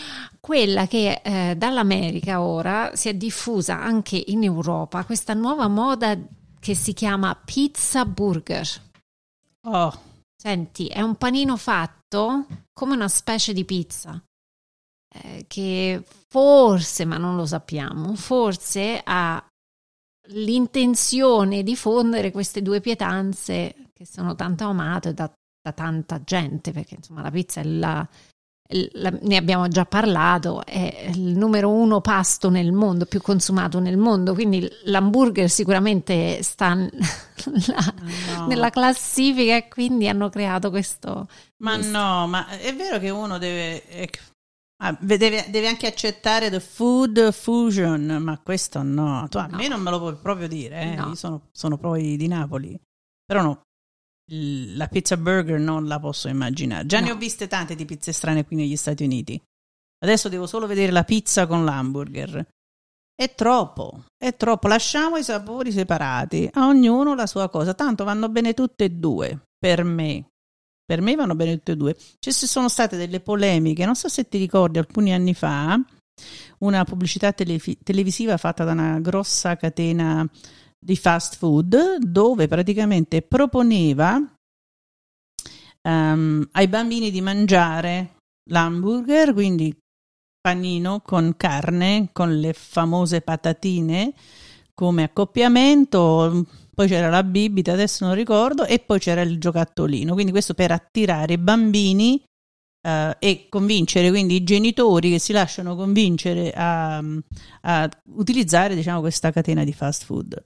Quella 0.40 0.87
che 0.87 1.21
eh, 1.23 1.54
dall'America 1.56 2.40
ora 2.40 2.92
si 2.94 3.11
è 3.11 3.14
diffusa 3.14 3.78
anche 3.78 4.23
in 4.28 4.42
Europa 4.42 5.04
questa 5.04 5.35
nuova 5.35 5.68
moda 5.68 6.16
che 6.59 6.75
si 6.75 6.94
chiama 6.94 7.38
pizza 7.44 8.06
burger. 8.06 8.66
Oh. 9.64 9.92
Senti, 10.35 10.87
è 10.87 11.02
un 11.02 11.16
panino 11.16 11.56
fatto 11.59 12.03
come 12.73 12.94
una 12.94 13.09
specie 13.09 13.52
di 13.52 13.64
pizza 13.64 14.23
eh, 15.14 15.44
che 15.47 16.04
forse, 16.28 17.04
ma 17.04 17.16
non 17.16 17.37
lo 17.37 17.47
sappiamo, 17.47 18.14
forse 18.14 19.00
ha 19.04 19.44
l'intenzione 20.28 21.62
di 21.62 21.76
fondere 21.76 22.30
queste 22.30 22.62
due 22.62 22.80
pietanze 22.80 23.90
che 23.92 24.06
sono 24.06 24.35
tanto 24.35 24.64
amate 24.64 25.14
da, 25.14 25.30
da 25.61 25.73
tanta 25.73 26.23
gente, 26.23 26.73
perché 26.73 26.97
insomma 26.97 27.23
la 27.23 27.30
pizza 27.30 27.61
è 27.61 27.64
la, 27.64 28.09
ne 28.66 29.37
abbiamo 29.37 29.68
già 29.68 29.85
parlato, 29.85 30.64
è 30.64 31.11
il 31.14 31.37
numero 31.37 31.71
uno 31.71 32.00
pasto 32.00 32.49
nel 32.49 32.73
mondo, 32.73 33.04
più 33.04 33.21
consumato 33.21 33.78
nel 33.78 33.99
mondo, 33.99 34.33
quindi 34.33 34.66
l'hamburger 34.85 35.50
sicuramente 35.50 36.42
sta 36.42 36.73
no. 36.75 38.47
nella 38.49 38.71
classifica 38.71 39.56
e 39.56 39.68
quindi 39.68 40.09
hanno 40.09 40.30
creato 40.30 40.71
questo. 40.71 41.28
Ma 41.59 41.75
questo. 41.75 41.90
no, 41.92 42.26
ma 42.26 42.49
è 42.49 42.75
vero 42.75 42.99
che 42.99 43.11
uno 43.11 43.37
deve, 43.37 43.83
ah, 44.83 44.97
deve, 44.99 45.44
deve, 45.50 45.68
anche 45.68 45.87
accettare 45.87 46.49
the 46.49 46.61
food 46.61 47.33
fusion, 47.33 48.16
ma 48.18 48.40
questo 48.42 48.83
no, 48.83 49.26
tu 49.28 49.37
a 49.37 49.47
no. 49.47 49.59
me 49.59 49.68
non 49.68 49.83
me 49.83 49.90
lo 49.90 49.99
puoi 49.99 50.14
proprio 50.14 50.49
dire, 50.49 50.80
eh? 50.80 50.94
no. 50.94 51.09
io 51.09 51.14
sono, 51.14 51.49
sono 51.52 51.76
poi 51.76 52.16
di 52.16 52.28
Napoli, 52.28 52.80
però 53.26 53.42
no, 53.42 53.61
la 54.26 54.88
pizza 54.88 55.16
burger 55.16 55.58
non 55.58 55.86
la 55.86 55.98
posso 55.98 56.28
immaginare. 56.28 56.86
Già 56.86 57.00
no. 57.00 57.06
ne 57.06 57.12
ho 57.12 57.16
viste 57.16 57.46
tante 57.46 57.74
di 57.74 57.84
pizze 57.84 58.12
strane 58.12 58.44
qui 58.44 58.56
negli 58.56 58.76
Stati 58.76 59.04
Uniti. 59.04 59.40
Adesso 60.02 60.28
devo 60.28 60.46
solo 60.46 60.66
vedere 60.66 60.92
la 60.92 61.04
pizza 61.04 61.46
con 61.46 61.64
l'hamburger. 61.64 62.46
È 63.16 63.34
troppo, 63.34 64.04
è 64.18 64.34
troppo. 64.36 64.68
Lasciamo 64.68 65.16
i 65.16 65.22
sapori 65.22 65.70
separati, 65.70 66.48
a 66.52 66.66
ognuno 66.66 67.14
la 67.14 67.26
sua 67.26 67.48
cosa. 67.48 67.74
Tanto 67.74 68.04
vanno 68.04 68.28
bene 68.28 68.54
tutte 68.54 68.84
e 68.84 68.90
due, 68.90 69.40
per 69.58 69.84
me. 69.84 70.28
Per 70.84 71.00
me 71.00 71.14
vanno 71.14 71.34
bene 71.34 71.56
tutte 71.56 71.72
e 71.72 71.76
due. 71.76 71.96
Ci 72.18 72.32
sono 72.32 72.68
state 72.68 72.96
delle 72.96 73.20
polemiche, 73.20 73.86
non 73.86 73.94
so 73.94 74.08
se 74.08 74.28
ti 74.28 74.36
ricordi, 74.36 74.78
alcuni 74.78 75.14
anni 75.14 75.32
fa, 75.32 75.80
una 76.58 76.84
pubblicità 76.84 77.32
telefi- 77.32 77.78
televisiva 77.82 78.36
fatta 78.36 78.64
da 78.64 78.72
una 78.72 78.98
grossa 79.00 79.56
catena 79.56 80.28
di 80.84 80.96
fast 80.96 81.36
food 81.36 81.96
dove 81.98 82.46
praticamente 82.46 83.22
proponeva 83.22 84.20
um, 85.88 86.46
ai 86.52 86.68
bambini 86.68 87.10
di 87.10 87.22
mangiare 87.22 88.16
l'hamburger, 88.50 89.32
quindi 89.32 89.74
panino 90.40 91.00
con 91.00 91.34
carne, 91.38 92.10
con 92.12 92.38
le 92.38 92.52
famose 92.52 93.22
patatine 93.22 94.12
come 94.74 95.04
accoppiamento, 95.04 96.46
poi 96.74 96.88
c'era 96.88 97.08
la 97.08 97.22
bibita, 97.22 97.72
adesso 97.72 98.04
non 98.04 98.14
ricordo, 98.14 98.66
e 98.66 98.80
poi 98.80 98.98
c'era 98.98 99.22
il 99.22 99.38
giocattolino. 99.38 100.12
Quindi 100.12 100.32
questo 100.32 100.52
per 100.52 100.72
attirare 100.72 101.34
i 101.34 101.38
bambini 101.38 102.22
uh, 102.86 103.12
e 103.18 103.46
convincere 103.48 104.10
quindi 104.10 104.34
i 104.34 104.44
genitori 104.44 105.10
che 105.10 105.18
si 105.18 105.32
lasciano 105.32 105.76
convincere 105.76 106.52
a, 106.52 107.02
a 107.62 107.88
utilizzare 108.16 108.74
diciamo, 108.74 109.00
questa 109.00 109.30
catena 109.30 109.64
di 109.64 109.72
fast 109.72 110.04
food. 110.04 110.44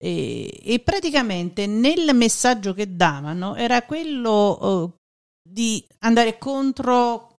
E, 0.00 0.60
e, 0.62 0.78
praticamente 0.80 1.66
nel 1.66 2.14
messaggio 2.14 2.72
che 2.72 2.94
davano 2.94 3.56
era 3.56 3.82
quello 3.82 4.84
uh, 4.84 4.94
di 5.42 5.84
andare 6.00 6.38
contro 6.38 7.38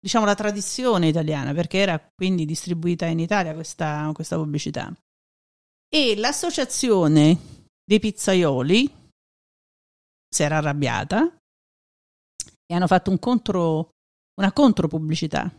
diciamo 0.00 0.24
la 0.24 0.34
tradizione 0.34 1.08
italiana 1.08 1.52
perché 1.52 1.78
era 1.78 2.00
quindi 2.14 2.46
distribuita 2.46 3.04
in 3.06 3.18
Italia 3.18 3.52
questa, 3.52 4.10
questa 4.14 4.36
pubblicità. 4.36 4.90
E 5.90 6.16
l'associazione 6.16 7.66
dei 7.84 7.98
pizzaioli 7.98 8.90
si 10.28 10.42
era 10.42 10.58
arrabbiata 10.58 11.36
e 12.66 12.74
hanno 12.74 12.86
fatto 12.86 13.10
un 13.10 13.18
contro, 13.18 13.90
una 14.38 14.52
contropubblicità 14.52 15.50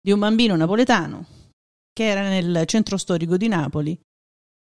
di 0.00 0.12
un 0.12 0.18
bambino 0.18 0.54
napoletano 0.56 1.26
che 1.92 2.04
era 2.04 2.28
nel 2.28 2.66
centro 2.66 2.96
storico 2.96 3.36
di 3.36 3.48
Napoli 3.48 3.98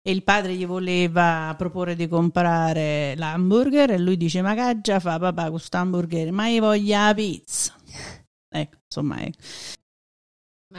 e 0.02 0.10
il 0.10 0.22
padre 0.22 0.54
gli 0.54 0.66
voleva 0.66 1.54
proporre 1.58 1.94
di 1.94 2.08
comprare 2.08 3.14
l'hamburger 3.16 3.90
e 3.90 3.98
lui 3.98 4.16
dice 4.16 4.40
ma 4.40 4.54
che 4.54 4.80
già 4.80 4.98
fa 4.98 5.18
papà 5.18 5.50
questo 5.50 5.76
hamburger 5.76 6.32
ma 6.32 6.48
io 6.48 6.62
voglio 6.62 6.96
la 6.96 7.12
pizza 7.14 7.74
ecco 8.48 8.78
insomma 8.84 9.22
ecco. 9.22 9.38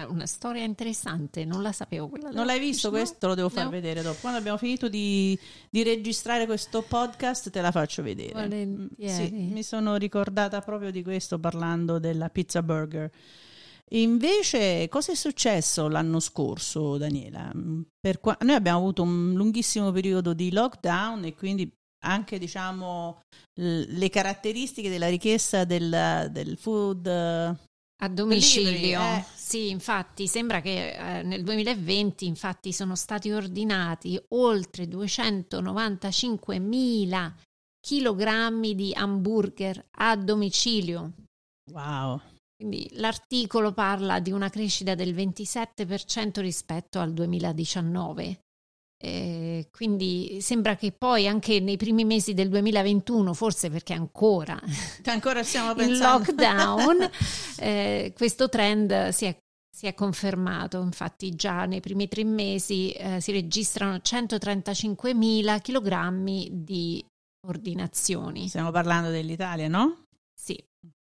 una 0.10 0.26
storia 0.26 0.64
interessante, 0.64 1.44
non 1.44 1.62
la 1.62 1.74
sapevo. 1.74 2.08
Quella 2.08 2.32
non 2.32 2.46
l'hai 2.46 2.60
visto 2.60 2.90
no? 2.90 2.96
questo? 2.96 3.28
Lo 3.28 3.36
devo 3.36 3.50
far 3.50 3.66
no. 3.66 3.70
vedere 3.72 4.02
dopo. 4.02 4.18
Quando 4.22 4.40
abbiamo 4.40 4.58
finito 4.58 4.88
di, 4.88 5.38
di, 5.70 5.84
registrare 5.84 6.46
questo 6.46 6.82
podcast, 6.82 7.50
te 7.50 7.60
la 7.60 7.72
faccio 7.72 8.02
vedere. 8.02 8.48
Mm, 8.48 8.86
sì, 9.06 9.30
mi 9.32 9.64
sono 9.64 9.98
ricordata 9.98 10.62
proprio 10.62 10.92
di 10.92 11.04
questo 11.04 11.40
parlando 11.40 12.00
della 12.00 12.30
pizza 12.30 12.64
burger. 12.64 13.12
Invece, 13.94 14.88
cosa 14.90 15.12
è 15.12 15.16
successo 15.16 15.88
l'anno 15.88 16.20
scorso, 16.20 16.98
Daniela? 16.98 17.52
Qua- 18.20 18.38
noi 18.42 18.56
abbiamo 18.56 18.78
avuto 18.80 19.04
un 19.04 19.34
lunghissimo 19.34 19.92
periodo 19.92 20.34
di 20.34 20.52
lockdown 20.52 21.26
e 21.26 21.36
quindi 21.36 21.70
anche 22.04 22.40
diciamo 22.40 23.22
l- 23.60 23.98
le 23.98 24.10
caratteristiche 24.10 24.90
della 24.90 25.10
richiesta 25.10 25.66
del, 25.66 26.30
del 26.32 26.58
food 26.58 27.08
a 28.04 28.08
domicilio. 28.08 29.00
Eh. 29.00 29.24
Sì, 29.36 29.70
infatti 29.70 30.28
sembra 30.28 30.62
che 30.62 30.94
eh, 30.94 31.24
nel 31.24 31.44
2020 31.44 32.26
infatti 32.26 32.74
sono 32.74 32.96
stati 32.96 33.32
ordinati 33.32 34.20
oltre 34.30 34.88
295 34.88 36.58
mila 36.60 37.34
chilogrammi 37.80 38.74
di 38.74 38.94
hamburger 38.96 39.86
a 39.98 40.16
domicilio. 40.16 41.12
Wow. 41.72 42.22
Quindi 42.62 42.88
l'articolo 42.94 43.72
parla 43.72 44.20
di 44.20 44.32
una 44.32 44.50
crescita 44.50 44.94
del 44.94 45.16
27% 45.16 46.42
rispetto 46.42 47.00
al 47.00 47.12
2019. 47.12 48.40
Eh, 49.04 49.68
quindi 49.72 50.38
sembra 50.42 50.76
che 50.76 50.92
poi 50.92 51.28
anche 51.28 51.60
nei 51.60 51.76
primi 51.76 52.06
mesi 52.06 52.36
del 52.36 52.50
2021, 52.50 53.34
forse 53.34 53.72
perché 53.72 53.94
ancora, 53.94 54.62
ancora 55.06 55.42
in 55.82 55.98
lockdown, 55.98 57.10
eh, 57.58 58.14
questo 58.16 58.48
trend 58.48 59.10
si 59.10 59.26
è 59.26 59.36
Si 59.76 59.88
è 59.88 59.96
confermato, 59.96 60.82
infatti 60.82 61.34
già 61.34 61.66
nei 61.66 61.80
primi 61.80 62.08
tre 62.08 62.24
mesi 62.26 62.92
eh, 62.92 63.20
si 63.22 63.32
registrano 63.32 63.96
135.000 63.96 65.62
kg 65.62 66.50
di 66.52 67.04
ordinazioni. 67.48 68.50
Stiamo 68.50 68.70
parlando 68.70 69.10
dell'Italia, 69.10 69.68
no? 69.68 70.04
Sì. 70.40 70.64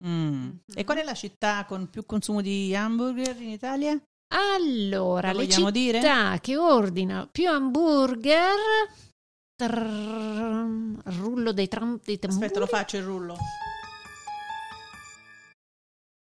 Mm. 0.05 0.49
E 0.75 0.83
qual 0.83 0.97
è 0.97 1.03
la 1.03 1.13
città 1.13 1.65
con 1.65 1.89
più 1.89 2.05
consumo 2.05 2.41
di 2.41 2.75
hamburger 2.75 3.39
in 3.39 3.49
Italia? 3.49 3.97
Allora, 4.33 5.31
le 5.31 5.47
città 5.47 5.69
dire? 5.69 6.39
che 6.41 6.57
ordina 6.57 7.27
più 7.31 7.49
hamburger... 7.49 8.55
Trrr, 9.55 10.97
rullo 11.03 11.51
dei, 11.53 11.67
tram, 11.67 11.99
dei 12.03 12.17
tamburi. 12.17 12.43
Aspetta, 12.43 12.59
lo 12.59 12.65
faccio 12.65 12.97
il 12.97 13.03
rullo. 13.03 13.37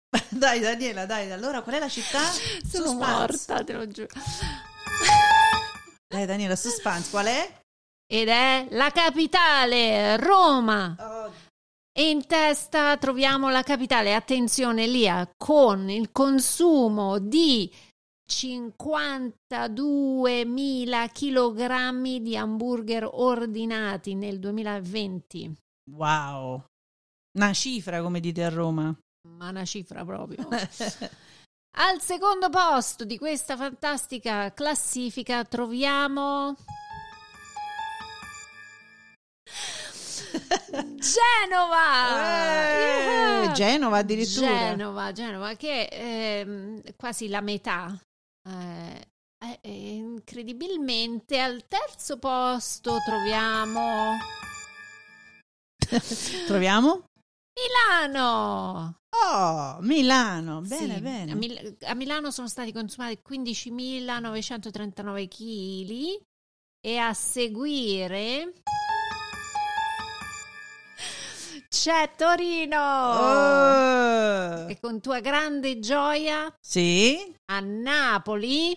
dai 0.29 0.59
Daniela, 0.59 1.05
dai, 1.05 1.31
allora 1.31 1.61
qual 1.61 1.75
è 1.75 1.79
la 1.79 1.87
città? 1.87 2.21
Sono 2.67 2.87
suspense. 2.87 2.93
morta, 2.93 3.63
te 3.63 3.73
lo 3.73 3.87
giuro. 3.87 4.09
Dai 6.07 6.25
Daniela, 6.25 6.55
suspense, 6.55 7.11
qual 7.11 7.27
è? 7.27 7.61
Ed 8.11 8.27
è 8.27 8.67
la 8.71 8.89
capitale, 8.89 10.17
Roma. 10.17 10.95
Oh. 10.97 11.18
E 11.99 12.11
in 12.11 12.27
testa 12.27 12.95
troviamo 12.95 13.49
la 13.49 13.61
capitale, 13.61 14.15
attenzione 14.15 14.87
Lia, 14.87 15.29
con 15.35 15.89
il 15.89 16.13
consumo 16.13 17.19
di 17.19 17.69
52.000 18.25 21.11
kg 21.11 22.21
di 22.21 22.37
hamburger 22.37 23.05
ordinati 23.11 24.15
nel 24.15 24.39
2020. 24.39 25.53
Wow, 25.91 26.63
una 27.37 27.51
cifra 27.51 28.01
come 28.01 28.21
dite 28.21 28.45
a 28.45 28.49
Roma 28.49 28.97
ma 29.27 29.49
una 29.49 29.65
cifra 29.65 30.05
proprio. 30.05 30.47
Al 31.79 31.99
secondo 31.99 32.49
posto 32.49 33.03
di 33.03 33.17
questa 33.17 33.57
fantastica 33.57 34.53
classifica 34.53 35.43
troviamo 35.43 36.55
Genova! 40.99 42.21
Eh, 42.21 43.43
yeah. 43.43 43.51
Genova 43.53 43.97
addirittura. 43.97 44.47
Genova, 44.47 45.11
Genova 45.11 45.55
che 45.55 45.87
è 45.87 46.45
eh, 46.45 46.93
quasi 46.95 47.29
la 47.29 47.41
metà. 47.41 47.99
Eh, 48.47 49.07
incredibilmente 49.61 51.39
al 51.39 51.65
terzo 51.67 52.19
posto 52.19 52.97
troviamo 53.05 54.17
troviamo 56.45 57.05
Milano! 57.59 58.99
Oh, 59.09 59.79
Milano, 59.81 60.61
bene, 60.61 60.95
sì, 60.95 61.01
bene. 61.01 61.31
A, 61.31 61.35
Mil- 61.35 61.77
a, 61.81 61.93
Milano 61.95 62.31
sono 62.31 62.47
stati 62.47 62.71
consumati 62.71 63.19
15.939 63.27 65.27
kg 65.27 66.21
e 66.79 66.97
a 66.97 67.13
seguire 67.13 68.53
c'è 71.69 72.09
Torino! 72.17 72.81
Oh. 72.81 74.67
E 74.67 74.79
con 74.81 74.99
tua 74.99 75.19
grande 75.19 75.79
gioia 75.79 76.51
sì. 76.59 77.35
a 77.51 77.59
Napoli 77.59 78.75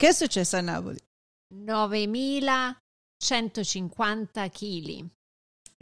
Che 0.00 0.08
è 0.08 0.12
successo 0.12 0.56
a 0.56 0.62
Napoli? 0.62 0.98
9150 1.54 4.48
kg. 4.48 5.06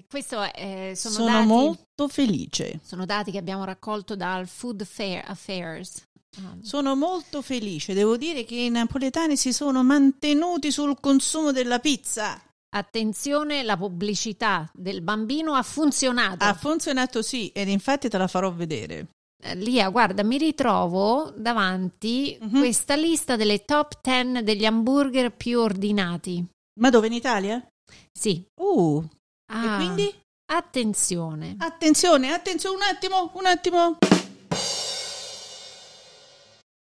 Questo 0.09 0.43
è, 0.43 0.93
sono, 0.97 1.15
sono 1.15 1.31
dati, 1.31 1.47
molto 1.47 2.09
felice. 2.09 2.81
Sono 2.83 3.07
dati 3.07 3.31
che 3.31 3.39
abbiamo 3.39 3.63
raccolto 3.63 4.17
dal 4.17 4.49
Food 4.49 4.85
Fair 4.85 5.23
Affairs. 5.25 6.03
Sono 6.63 6.95
molto 6.95 7.43
felice. 7.43 7.95
Devo 7.95 8.17
dire 8.17 8.45
che 8.45 8.55
i 8.55 8.71
napoletani 8.71 9.37
si 9.37 9.53
sono 9.53 9.83
mantenuti 9.83 10.71
sul 10.71 10.99
consumo 11.01 11.53
della 11.53 11.79
pizza. 11.79 12.41
Attenzione, 12.71 13.63
la 13.63 13.77
pubblicità 13.77 14.71
del 14.75 15.01
bambino 15.01 15.55
ha 15.55 15.63
funzionato. 15.63 16.45
Ha 16.45 16.55
funzionato 16.55 17.23
sì, 17.23 17.49
ed 17.49 17.69
infatti 17.69 18.09
te 18.09 18.19
la 18.19 18.27
farò 18.27 18.53
vedere. 18.53 19.09
Eh, 19.43 19.55
Lia, 19.55 19.89
guarda, 19.89 20.23
mi 20.23 20.37
ritrovo 20.37 21.33
davanti 21.37 22.37
uh-huh. 22.41 22.59
questa 22.59 22.95
lista 22.95 23.37
delle 23.37 23.65
top 23.65 24.01
10 24.03 24.43
degli 24.43 24.65
hamburger 24.65 25.33
più 25.33 25.61
ordinati. 25.61 26.45
Ma 26.81 26.91
dove 26.91 27.07
in 27.07 27.15
Italia? 27.15 27.67
Sì. 28.13 28.45
Uh. 28.61 29.03
Ah, 29.51 29.75
e 29.75 29.77
quindi? 29.77 30.15
Attenzione. 30.51 31.57
Attenzione, 31.59 32.33
attenzione, 32.33 32.77
un 32.77 32.83
attimo, 32.83 33.31
un 33.35 33.47
attimo. 33.47 33.99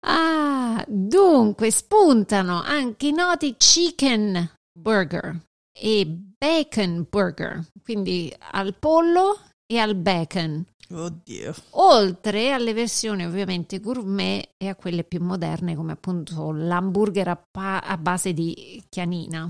Ah, 0.06 0.84
dunque 0.88 1.70
spuntano 1.70 2.62
anche 2.62 3.08
i 3.08 3.12
noti 3.12 3.56
chicken 3.56 4.52
burger 4.74 5.40
e 5.72 6.06
bacon 6.06 7.06
burger, 7.10 7.68
quindi 7.84 8.34
al 8.52 8.74
pollo 8.76 9.40
e 9.72 9.78
al 9.78 9.96
bacon. 9.96 10.66
Oddio. 10.92 11.54
Oltre 11.72 12.52
alle 12.52 12.74
versioni 12.74 13.26
ovviamente 13.26 13.80
gourmet 13.80 14.50
e 14.58 14.68
a 14.68 14.76
quelle 14.76 15.04
più 15.04 15.24
moderne 15.24 15.76
come 15.76 15.94
appunto 15.94 16.52
l'hamburger 16.52 17.28
a, 17.30 17.42
pa- 17.50 17.80
a 17.80 17.98
base 17.98 18.34
di 18.34 18.84
chianina. 18.90 19.50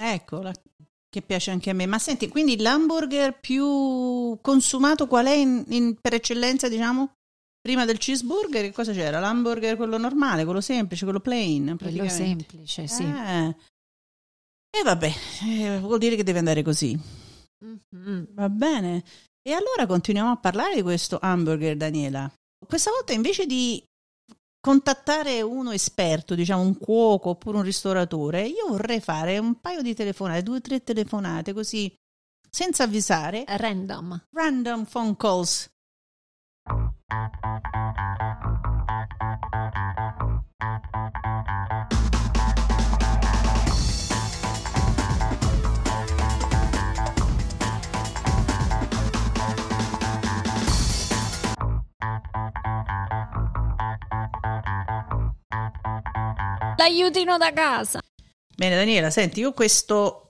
Eccola, 0.00 0.52
che 1.10 1.22
piace 1.22 1.50
anche 1.50 1.70
a 1.70 1.74
me. 1.74 1.86
Ma 1.86 1.98
senti, 1.98 2.28
quindi 2.28 2.56
l'hamburger 2.56 3.38
più 3.38 4.38
consumato 4.40 5.06
qual 5.06 5.26
è 5.26 5.34
in, 5.34 5.64
in, 5.68 5.96
per 6.00 6.14
eccellenza, 6.14 6.68
diciamo? 6.68 7.16
Prima 7.68 7.84
del 7.84 7.98
cheeseburger, 7.98 8.62
che 8.62 8.72
cosa 8.72 8.94
c'era? 8.94 9.20
L'hamburger 9.20 9.76
quello 9.76 9.98
normale, 9.98 10.44
quello 10.44 10.62
semplice, 10.62 11.04
quello 11.04 11.20
plain? 11.20 11.76
Quello 11.76 12.08
semplice, 12.08 12.86
sì. 12.86 13.02
Eh. 13.02 13.54
E 14.70 14.82
vabbè, 14.82 15.12
eh, 15.44 15.78
vuol 15.78 15.98
dire 15.98 16.16
che 16.16 16.22
deve 16.22 16.38
andare 16.38 16.62
così. 16.62 16.98
Mm-hmm. 17.62 18.24
Va 18.30 18.48
bene. 18.48 19.04
E 19.46 19.52
allora 19.52 19.84
continuiamo 19.86 20.30
a 20.30 20.38
parlare 20.38 20.76
di 20.76 20.80
questo 20.80 21.18
hamburger, 21.20 21.76
Daniela. 21.76 22.32
Questa 22.66 22.90
volta 22.90 23.12
invece 23.12 23.44
di 23.44 23.84
contattare 24.58 25.42
uno 25.42 25.72
esperto, 25.72 26.34
diciamo 26.34 26.62
un 26.62 26.78
cuoco 26.78 27.28
oppure 27.28 27.58
un 27.58 27.64
ristoratore, 27.64 28.46
io 28.46 28.68
vorrei 28.68 29.00
fare 29.00 29.36
un 29.36 29.60
paio 29.60 29.82
di 29.82 29.94
telefonate, 29.94 30.42
due 30.42 30.56
o 30.56 30.60
tre 30.62 30.82
telefonate 30.82 31.52
così, 31.52 31.94
senza 32.48 32.84
avvisare. 32.84 33.44
Random. 33.46 34.24
Random 34.30 34.86
phone 34.86 35.16
calls. 35.18 35.68
L'aiutino 56.76 57.38
da 57.38 57.52
casa. 57.52 58.00
Bene, 58.54 58.76
Daniela, 58.76 59.10
senti, 59.10 59.40
io 59.40 59.52
questo, 59.52 60.27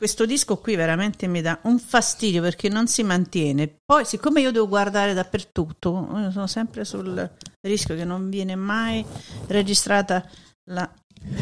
questo 0.00 0.24
disco 0.24 0.56
qui 0.56 0.76
veramente 0.76 1.26
mi 1.26 1.42
dà 1.42 1.58
un 1.64 1.78
fastidio 1.78 2.40
perché 2.40 2.70
non 2.70 2.86
si 2.86 3.02
mantiene. 3.02 3.68
Poi, 3.84 4.06
siccome 4.06 4.40
io 4.40 4.50
devo 4.50 4.66
guardare 4.66 5.12
dappertutto, 5.12 6.30
sono 6.30 6.46
sempre 6.46 6.86
sul 6.86 7.30
rischio 7.60 7.94
che 7.96 8.06
non 8.06 8.30
viene 8.30 8.54
mai 8.54 9.04
registrata 9.48 10.26
la 10.70 10.90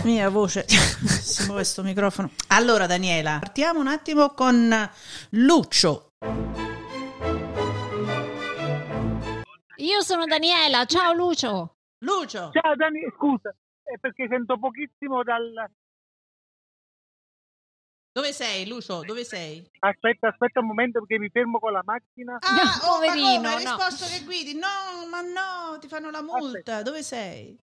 mia 0.02 0.28
voce. 0.28 0.66
si 0.66 1.42
muove 1.42 1.60
questo 1.60 1.84
microfono. 1.84 2.32
Allora, 2.48 2.86
Daniela, 2.86 3.38
partiamo 3.38 3.78
un 3.78 3.86
attimo 3.86 4.30
con 4.30 4.90
Lucio. 5.30 6.14
Io 9.76 10.00
sono 10.00 10.24
Daniela, 10.24 10.84
ciao 10.86 11.12
Lucio. 11.12 11.76
Lucio. 12.00 12.50
Ciao 12.50 12.74
Daniela, 12.74 13.12
scusa, 13.14 13.54
è 13.84 13.96
perché 14.00 14.26
sento 14.28 14.58
pochissimo 14.58 15.22
dal... 15.22 15.52
Dove 18.18 18.32
sei, 18.32 18.66
Lucio? 18.66 19.04
Dove 19.04 19.22
sei? 19.22 19.64
Aspetta, 19.78 20.26
aspetta 20.26 20.58
un 20.58 20.66
momento 20.66 20.98
perché 20.98 21.20
mi 21.20 21.28
fermo 21.28 21.60
con 21.60 21.70
la 21.70 21.82
macchina. 21.84 22.36
Ah, 22.40 22.52
no, 22.52 22.90
oh, 22.90 22.94
poverino, 22.96 23.40
ma 23.42 23.54
hai 23.54 23.62
no. 23.62 23.76
risposto 23.76 24.06
che 24.06 24.24
guidi? 24.24 24.54
No, 24.54 25.06
ma 25.08 25.20
no, 25.20 25.78
ti 25.78 25.86
fanno 25.86 26.10
la 26.10 26.20
multa. 26.20 26.46
Aspetta. 26.46 26.82
Dove 26.82 27.04
sei? 27.04 27.56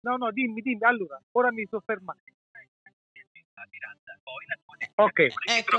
No, 0.00 0.18
no, 0.18 0.30
dimmi, 0.32 0.60
dimmi. 0.60 0.84
Allora, 0.84 1.18
ora 1.32 1.50
mi 1.50 1.64
sto 1.64 1.80
fermando. 1.82 2.20
Ok. 4.96 5.18
Ecco. 5.46 5.78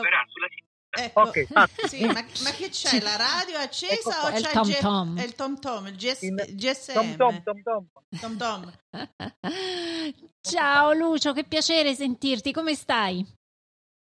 Ecco, 0.93 1.21
okay, 1.21 1.47
sì, 1.87 2.03
ma, 2.03 2.13
ma, 2.13 2.51
che 2.57 2.69
c'è? 2.69 2.99
La 3.01 3.15
radio 3.15 3.59
accesa 3.59 3.93
ecco 3.93 4.27
o 4.27 4.31
c'è 4.31 4.37
il 4.39 4.47
tom, 4.51 4.79
tom. 4.79 5.17
il 5.19 5.35
tom 5.35 5.59
tom, 5.59 5.87
il 5.87 5.95
GS- 5.95 6.21
In, 6.23 6.35
GSM? 6.35 7.15
Tom 7.15 7.43
tom, 7.43 7.61
tom, 7.63 7.87
tom, 8.19 8.37
tom. 8.37 8.73
Ciao 10.41 10.91
Lucio, 10.91 11.31
che 11.31 11.45
piacere 11.45 11.93
sentirti, 11.93 12.51
come 12.51 12.75
stai? 12.75 13.39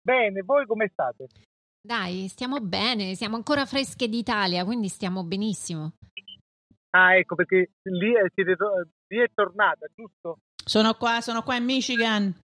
Bene, 0.01 0.41
voi 0.41 0.65
come 0.65 0.89
state? 0.91 1.27
Dai, 1.81 2.27
stiamo 2.27 2.59
bene, 2.59 3.15
siamo 3.15 3.35
ancora 3.35 3.65
fresche 3.65 4.07
d'Italia, 4.07 4.63
quindi 4.65 4.87
stiamo 4.87 5.23
benissimo. 5.23 5.93
Ah, 6.91 7.15
ecco, 7.15 7.35
perché 7.35 7.71
lì 7.83 8.13
è, 8.13 8.25
siete 8.33 8.55
to- 8.55 8.87
lì 9.07 9.17
è 9.19 9.29
tornata, 9.33 9.87
giusto? 9.95 10.39
Sono 10.63 10.93
qua, 10.95 11.21
sono 11.21 11.41
qua 11.43 11.55
in 11.55 11.63
Michigan. 11.65 12.39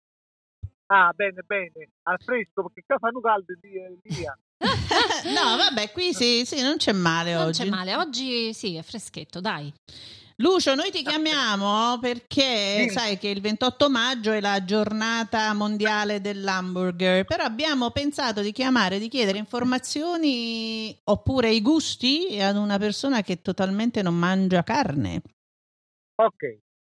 Ah, 0.87 1.13
bene, 1.15 1.43
bene. 1.47 1.89
Al 2.03 2.21
fresco, 2.23 2.65
perché 2.65 2.83
qua 2.87 2.99
fanno 2.99 3.21
caldo 3.21 3.55
lì, 3.63 3.75
eh, 3.75 3.99
via. 4.03 4.37
no, 5.33 5.57
vabbè, 5.57 5.91
qui 5.93 6.13
sì, 6.13 6.45
sì, 6.45 6.61
non 6.61 6.77
c'è 6.77 6.93
male 6.93 7.33
Non 7.35 7.47
oggi. 7.47 7.63
c'è 7.63 7.69
male, 7.71 7.97
oggi 7.97 8.53
sì, 8.53 8.77
è 8.77 8.83
freschetto, 8.83 9.41
dai. 9.41 9.73
Lucio, 10.43 10.75
noi 10.75 10.91
ti 10.91 11.05
chiamiamo 11.05 12.01
perché 12.01 12.89
sai 12.91 13.17
che 13.17 13.29
il 13.29 13.41
28 13.41 13.89
maggio 13.89 14.33
è 14.33 14.41
la 14.41 14.65
giornata 14.65 15.55
mondiale 15.55 16.21
dell'hamburger, 16.21 17.25
però 17.25 17.45
abbiamo 17.45 17.93
pensato 17.93 18.41
di 18.41 18.51
chiamare, 18.51 18.99
di 18.99 19.07
chiedere 19.07 19.39
informazioni 19.39 20.99
oppure 21.05 21.53
i 21.53 21.63
gusti 21.63 22.41
ad 22.41 22.57
una 22.57 22.77
persona 22.77 23.23
che 23.23 23.41
totalmente 23.41 24.03
non 24.03 24.17
mangia 24.17 24.65
carne. 24.65 25.23
Ok, 26.17 26.59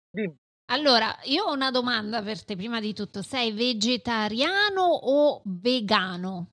dimmi. 0.09 0.37
Allora, 0.71 1.13
io 1.25 1.47
ho 1.47 1.53
una 1.53 1.73
domanda 1.73 2.23
per 2.23 2.45
te, 2.45 2.55
prima 2.55 2.79
di 2.79 2.95
tutto, 2.95 3.23
sei 3.23 3.51
vegetariano 3.51 4.83
o 4.83 5.43
vegano? 5.47 6.51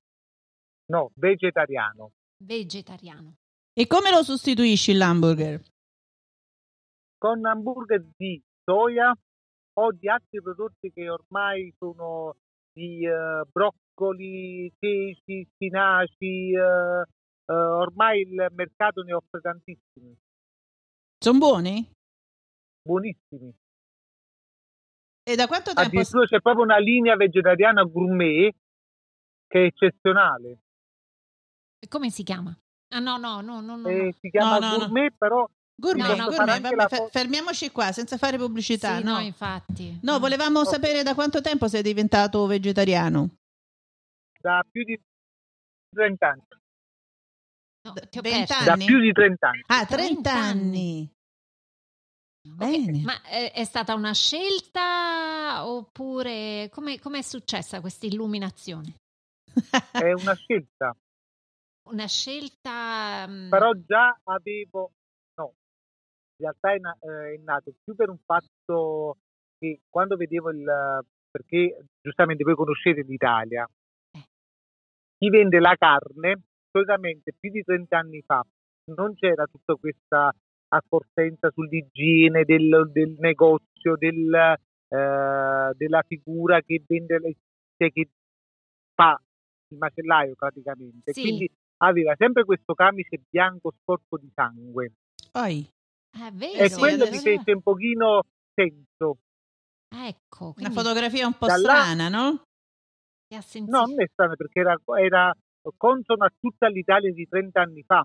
No, 0.86 1.12
vegetariano. 1.14 2.10
Vegetariano. 2.36 3.36
E 3.72 3.86
come 3.86 4.10
lo 4.10 4.24
sostituisci 4.24 4.92
l'hamburger? 4.94 5.62
Con 7.20 7.44
hamburger 7.44 8.02
di 8.16 8.42
soia 8.64 9.14
o 9.74 9.92
di 9.92 10.08
altri 10.08 10.40
prodotti 10.40 10.90
che 10.90 11.10
ormai 11.10 11.70
sono 11.76 12.34
di 12.72 13.04
eh, 13.04 13.42
broccoli, 13.52 14.72
ceci, 14.78 15.46
spinaci. 15.52 16.52
eh, 16.52 17.04
eh, 17.44 17.52
ormai 17.52 18.22
il 18.22 18.46
mercato 18.52 19.02
ne 19.02 19.12
offre 19.12 19.40
tantissimi, 19.42 20.16
Sono 21.18 21.38
buoni? 21.38 21.86
buonissimi. 22.82 23.54
E 25.22 25.36
da 25.36 25.46
quanto 25.46 25.74
tempo? 25.74 25.88
Addirittura 25.88 26.24
c'è 26.24 26.40
proprio 26.40 26.64
una 26.64 26.78
linea 26.78 27.16
vegetariana 27.16 27.82
gourmet 27.82 28.54
che 29.46 29.60
è 29.60 29.64
eccezionale. 29.66 30.58
E 31.80 31.86
Come 31.86 32.08
si 32.08 32.22
chiama? 32.22 32.58
Ah 32.92 32.98
no, 32.98 33.18
no, 33.18 33.42
no, 33.42 33.60
no, 33.60 33.76
no. 33.76 33.88
Eh, 33.90 34.04
no. 34.06 34.12
si 34.12 34.30
chiama 34.30 34.58
No, 34.58 34.66
no, 34.66 34.70
no. 34.70 34.78
gourmet, 34.78 35.14
però 35.18 35.46
Gourmet, 35.80 36.08
No, 36.08 36.14
no, 36.16 36.28
gourmet, 36.28 36.60
vabbè, 36.60 36.74
la 36.74 36.88
fermiamoci 37.10 37.70
qua 37.70 37.90
senza 37.90 38.18
fare 38.18 38.36
pubblicità. 38.36 38.98
Sì, 38.98 39.02
no. 39.02 39.12
no, 39.14 39.20
infatti. 39.20 39.98
No, 40.02 40.18
volevamo 40.18 40.60
Ok. 40.60 40.68
sapere 40.68 41.02
da 41.02 41.14
quanto 41.14 41.40
tempo 41.40 41.68
sei 41.68 41.82
diventato 41.82 42.44
vegetariano. 42.46 43.36
da 44.40 44.62
più 44.70 44.84
di 44.84 44.98
30 45.94 46.28
anni. 46.28 46.42
No, 47.82 47.94
ti 47.94 48.18
ho 48.18 48.20
20 48.20 48.46
perso. 48.46 48.64
Da 48.64 48.76
più 48.76 49.00
di 49.00 49.12
30 49.12 49.48
anni. 49.48 49.62
Ah, 49.66 49.86
30 49.86 50.30
30 50.30 50.32
anni. 50.32 51.10
Bene. 52.42 53.02
Ma 53.02 53.22
eh, 53.22 53.50
è 53.52 53.64
stata 53.64 53.94
una 53.94 54.12
scelta 54.12 55.66
oppure 55.66 56.68
come 56.72 56.98
è 57.18 57.22
successa 57.22 57.80
questa 57.80 58.06
illuminazione? 58.06 58.94
È 59.92 60.12
una 60.12 60.34
scelta. 60.34 60.94
Una 61.90 62.06
scelta... 62.06 63.26
mm, 63.26 63.48
però 63.50 63.72
già 63.74 64.18
avevo, 64.24 64.92
in 66.40 66.50
realtà 66.60 66.72
è, 66.72 67.06
eh, 67.06 67.34
è 67.34 67.40
nato 67.42 67.72
più 67.84 67.94
per 67.94 68.08
un 68.08 68.18
fatto 68.24 69.18
che 69.58 69.80
quando 69.88 70.16
vedevo 70.16 70.50
il, 70.50 70.64
perché 71.30 71.84
giustamente 72.00 72.42
voi 72.42 72.54
conoscete 72.54 73.02
l'Italia, 73.02 73.68
Eh. 74.12 74.24
chi 75.18 75.28
vende 75.28 75.60
la 75.60 75.76
carne, 75.76 76.42
solitamente 76.70 77.34
più 77.38 77.50
di 77.50 77.62
30 77.62 77.98
anni 77.98 78.22
fa 78.22 78.42
non 78.94 79.14
c'era 79.14 79.46
tutta 79.46 79.74
questa 79.74 80.34
accortenza 80.72 81.50
sull'igiene 81.50 82.44
del, 82.44 82.90
del 82.92 83.16
negozio, 83.18 83.96
del, 83.96 84.32
eh, 84.88 85.72
della 85.76 86.02
figura 86.06 86.60
che 86.62 86.82
vende 86.86 87.18
le 87.18 87.36
cioè 87.76 87.90
che 87.92 88.08
fa 88.94 89.20
il 89.68 89.78
macellaio 89.78 90.34
praticamente. 90.34 91.12
Sì. 91.12 91.22
Quindi 91.22 91.50
aveva 91.78 92.14
sempre 92.16 92.44
questo 92.44 92.74
camice 92.74 93.20
bianco 93.28 93.72
sporco 93.80 94.18
di 94.18 94.30
sangue 94.34 94.92
Poi, 95.32 95.66
È 96.10 96.30
vero. 96.32 96.64
e 96.64 96.68
sì, 96.68 96.78
quello 96.78 97.08
mi 97.08 97.18
fece 97.18 97.52
un 97.52 97.62
pochino 97.62 98.22
senso. 98.54 99.18
Ecco, 99.92 100.44
una 100.44 100.52
quindi 100.54 100.74
fotografia 100.74 101.26
un 101.26 101.34
po' 101.34 101.46
Da 101.46 101.56
là- 101.56 101.80
strana, 101.82 102.08
no? 102.08 102.42
No, 103.66 103.84
non 103.86 104.00
è 104.02 104.08
strano 104.12 104.34
perché 104.34 104.60
era, 104.60 104.76
era 105.00 105.32
consono 105.76 106.24
a 106.24 106.32
tutta 106.38 106.68
l'Italia 106.68 107.12
di 107.12 107.28
30 107.28 107.60
anni 107.60 107.82
fa. 107.84 108.04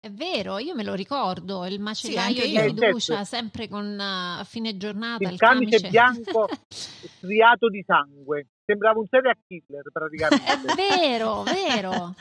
È 0.00 0.10
vero, 0.10 0.58
io 0.58 0.74
me 0.74 0.84
lo 0.84 0.94
ricordo, 0.94 1.66
il 1.66 1.80
macellaio 1.80 2.40
anche 2.40 2.46
di. 2.46 2.56
Eh, 2.56 2.68
fiducia, 2.68 3.14
certo. 3.14 3.24
sempre 3.24 3.68
con 3.68 3.98
a 4.00 4.44
fine 4.44 4.76
giornata 4.76 5.28
Il 5.28 5.36
camice 5.36 5.88
bianco 5.88 6.48
striato 6.68 7.68
di 7.68 7.82
sangue. 7.84 8.46
Sembrava 8.64 9.00
un 9.00 9.06
serial 9.08 9.36
killer 9.46 9.82
praticamente. 9.92 10.44
È 10.46 10.74
vero, 10.74 11.42
vero. 11.42 12.14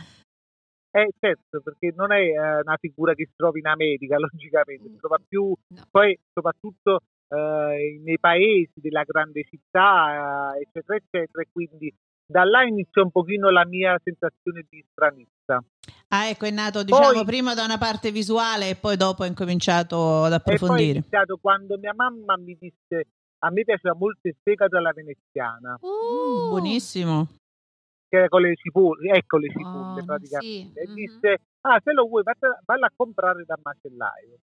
Eh, 0.97 1.11
certo, 1.19 1.61
perché 1.61 1.93
non 1.95 2.11
è 2.11 2.19
eh, 2.21 2.59
una 2.61 2.77
figura 2.79 3.13
che 3.13 3.25
si 3.25 3.33
trova 3.35 3.57
in 3.59 3.67
America, 3.67 4.17
logicamente, 4.19 4.89
si 4.89 4.97
trova 4.97 5.17
più 5.25 5.53
No. 5.67 5.83
poi 5.91 6.17
soprattutto 6.33 7.01
eh, 7.27 7.99
nei 8.03 8.17
paesi 8.19 8.71
della 8.75 9.03
grande 9.03 9.43
città, 9.43 10.55
eh, 10.55 10.61
eccetera, 10.61 10.95
eccetera, 10.97 11.41
e 11.43 11.47
quindi 11.51 11.93
da 12.25 12.43
là 12.45 12.63
iniziò 12.63 13.03
un 13.03 13.11
pochino 13.11 13.49
la 13.49 13.65
mia 13.65 13.97
sensazione 14.03 14.65
di 14.69 14.83
stranezza. 14.91 15.63
Ah, 16.09 16.27
ecco, 16.29 16.45
è 16.45 16.51
nato, 16.51 16.83
diciamo, 16.83 17.11
Poi- 17.11 17.25
prima 17.25 17.53
da 17.53 17.63
una 17.63 17.77
parte 17.77 18.11
visuale 18.11 18.69
e 18.69 18.75
poi 18.75 18.97
dopo 18.97 19.23
ha 19.23 19.27
incominciato 19.27 20.23
ad 20.23 20.33
E 20.33 20.39
poi 20.41 20.53
è 20.53 20.53
approfondire. 20.55 20.89
iniziato 20.99 21.37
quando 21.37 21.77
mia 21.77 21.93
mamma 21.93 22.37
mi 22.37 22.57
disse 22.59 23.07
a 23.39 23.51
me 23.51 23.63
piaceva 23.63 23.93
molto 23.95 24.27
il 24.27 24.35
fegato 24.41 24.77
alla 24.77 24.91
veneziana, 24.93 25.77
Mm, 25.79 26.45
Uh, 26.45 26.47
buonissimo. 26.49 27.27
Che 28.07 28.17
era 28.17 28.27
con 28.27 28.41
le 28.41 28.55
cipolle, 28.55 29.13
ecco 29.13 29.37
le 29.37 29.49
cipolle 29.49 29.69
buono, 29.69 30.03
praticamente. 30.05 30.71
sì, 30.71 30.79
E 30.79 30.89
disse, 30.93 31.37
ah 31.61 31.79
se 31.83 31.91
lo 31.93 32.07
vuoi 32.07 32.23
vallo 32.23 32.85
a 32.85 32.91
comprare 32.95 33.43
dal 33.45 33.59
macellaio. 33.61 34.37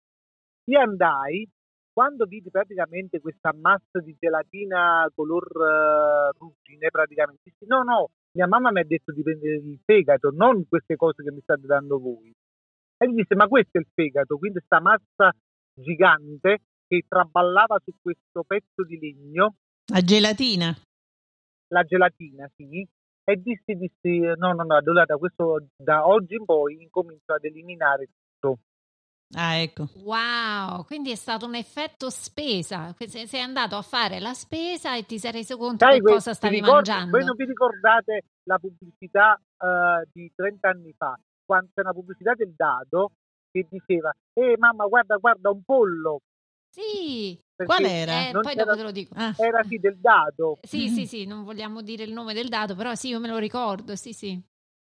Io 0.65 0.79
andai, 0.79 1.47
quando 1.91 2.25
vidi 2.25 2.49
praticamente 2.49 3.19
questa 3.19 3.53
massa 3.53 3.99
di 3.99 4.15
gelatina 4.19 5.09
color 5.13 5.45
eh, 5.45 6.37
ruggine, 6.37 6.89
praticamente, 6.89 7.41
dissi, 7.43 7.65
no 7.65 7.83
no, 7.83 8.09
mia 8.33 8.47
mamma 8.47 8.71
mi 8.71 8.79
ha 8.79 8.85
detto 8.85 9.11
di 9.11 9.21
prendere 9.21 9.55
il 9.55 9.79
fegato, 9.83 10.31
non 10.31 10.67
queste 10.67 10.95
cose 10.95 11.23
che 11.23 11.31
mi 11.31 11.41
state 11.41 11.65
dando 11.65 11.99
voi. 11.99 12.33
E 12.97 13.09
gli 13.09 13.15
disse, 13.15 13.35
ma 13.35 13.47
questo 13.47 13.77
è 13.77 13.81
il 13.81 13.87
fegato, 13.93 14.37
quindi 14.37 14.59
questa 14.59 14.79
massa 14.79 15.35
gigante 15.73 16.61
che 16.87 17.03
traballava 17.07 17.79
su 17.83 17.91
questo 18.01 18.43
pezzo 18.45 18.83
di 18.85 18.97
legno, 18.99 19.55
La 19.91 20.01
gelatina. 20.01 20.73
la 21.67 21.83
gelatina, 21.83 22.49
sì, 22.55 22.87
e 23.23 23.35
dissi, 23.41 23.73
dissi, 23.75 24.19
no, 24.19 24.53
no, 24.53 24.63
no, 24.63 24.75
allora 24.75 25.05
da, 25.05 25.17
questo, 25.17 25.67
da 25.75 26.05
oggi 26.07 26.35
in 26.35 26.45
poi 26.45 26.81
incomincio 26.81 27.33
ad 27.33 27.43
eliminare 27.45 28.09
tutto. 28.39 28.59
Ah, 29.35 29.55
ecco. 29.55 29.87
Wow, 30.03 30.83
quindi 30.85 31.09
è 31.11 31.15
stato 31.15 31.45
un 31.47 31.55
effetto 31.55 32.09
spesa. 32.11 32.93
Sei 32.97 33.39
andato 33.41 33.75
a 33.75 33.81
fare 33.81 34.19
la 34.19 34.33
spesa 34.33 34.95
e 34.95 35.05
ti 35.05 35.17
sei 35.17 35.31
reso 35.31 35.57
conto 35.57 35.85
Sai, 35.85 35.95
che 35.95 36.01
que- 36.01 36.11
cosa 36.13 36.33
stavi 36.33 36.55
ricordi- 36.55 36.73
mangiando. 36.89 37.17
Voi 37.17 37.25
non 37.25 37.35
vi 37.35 37.45
ricordate 37.45 38.21
la 38.43 38.59
pubblicità 38.59 39.35
eh, 39.35 40.07
di 40.11 40.31
30 40.35 40.69
anni 40.69 40.93
fa, 40.95 41.17
quando 41.45 41.69
c'è 41.73 41.81
una 41.81 41.93
pubblicità 41.93 42.33
del 42.35 42.53
dado 42.55 43.11
che 43.51 43.65
diceva, 43.69 44.13
eh 44.33 44.55
mamma 44.57 44.85
guarda, 44.85 45.15
guarda 45.17 45.49
un 45.49 45.63
pollo. 45.63 46.19
Sì, 46.69 47.39
Qual 47.65 47.83
era? 47.85 48.29
eh, 48.29 48.31
poi 48.31 48.55
dopo 48.55 48.75
te 48.75 48.83
lo 48.83 48.91
dico. 48.91 49.13
Ah, 49.15 49.33
Era 49.37 49.63
sì 49.63 49.77
del 49.77 49.97
dado, 49.99 50.59
Sì, 50.61 50.89
sì, 50.89 51.05
sì, 51.05 51.25
non 51.25 51.43
vogliamo 51.43 51.81
dire 51.81 52.03
il 52.03 52.13
nome 52.13 52.33
del 52.33 52.49
dato, 52.49 52.75
però 52.75 52.93
sì, 52.95 53.09
io 53.09 53.19
me 53.19 53.27
lo 53.27 53.37
ricordo, 53.37 53.95
sì, 53.95 54.13
sì. 54.13 54.39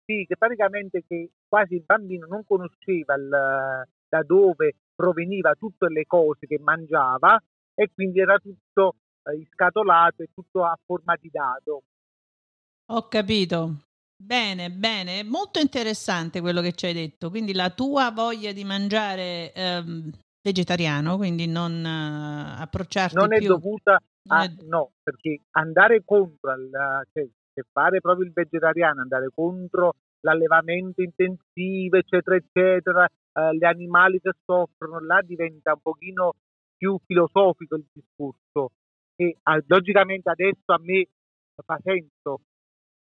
sì, 0.04 0.24
che 0.26 0.36
praticamente 0.36 1.04
che 1.06 1.30
quasi 1.46 1.74
il 1.74 1.82
bambino 1.84 2.26
non 2.26 2.44
conosceva 2.44 3.14
il- 3.14 3.86
da 4.08 4.22
dove 4.22 4.76
proveniva 4.94 5.52
tutte 5.54 5.88
le 5.90 6.04
cose 6.06 6.46
che 6.46 6.58
mangiava 6.58 7.38
e 7.74 7.90
quindi 7.92 8.20
era 8.20 8.38
tutto 8.38 8.96
eh, 9.24 9.46
scatolato 9.52 10.22
e 10.22 10.30
tutto 10.34 10.64
a 10.64 10.76
forma 10.86 11.14
di 11.20 11.28
dado. 11.30 11.82
ho 12.90 13.08
capito. 13.08 13.82
Bene, 14.20 14.70
bene, 14.70 15.22
molto 15.22 15.60
interessante 15.60 16.40
quello 16.40 16.60
che 16.60 16.72
ci 16.72 16.86
hai 16.86 16.94
detto. 16.94 17.30
Quindi 17.30 17.52
la 17.52 17.70
tua 17.70 18.10
voglia 18.10 18.50
di 18.52 18.64
mangiare 18.64 19.52
ehm, 19.52 20.10
vegetariano, 20.48 21.16
quindi 21.16 21.46
non 21.46 21.84
eh, 21.84 22.62
approcciarti 22.62 23.16
Non 23.16 23.32
è 23.32 23.38
più. 23.38 23.48
dovuta 23.48 23.98
a 24.30 24.44
è- 24.44 24.54
no, 24.66 24.92
perché 25.02 25.40
andare 25.52 26.02
contro 26.04 26.50
al, 26.50 26.68
cioè, 27.12 27.26
se 27.54 27.62
fare 27.72 28.00
proprio 28.00 28.26
il 28.26 28.32
vegetariano, 28.32 29.00
andare 29.00 29.28
contro 29.34 29.94
l'allevamento 30.20 31.00
intensivo, 31.02 31.96
eccetera, 31.96 32.36
eccetera, 32.36 33.06
eh, 33.06 33.56
gli 33.56 33.64
animali 33.64 34.20
che 34.20 34.32
soffrono, 34.44 35.00
là 35.00 35.20
diventa 35.24 35.72
un 35.72 35.80
pochino 35.80 36.34
più 36.76 36.98
filosofico 37.06 37.76
il 37.76 37.86
discorso. 37.92 38.72
E 39.16 39.36
ah, 39.44 39.60
logicamente 39.66 40.30
adesso 40.30 40.72
a 40.72 40.78
me 40.80 41.06
fa 41.64 41.78
senso 41.82 42.40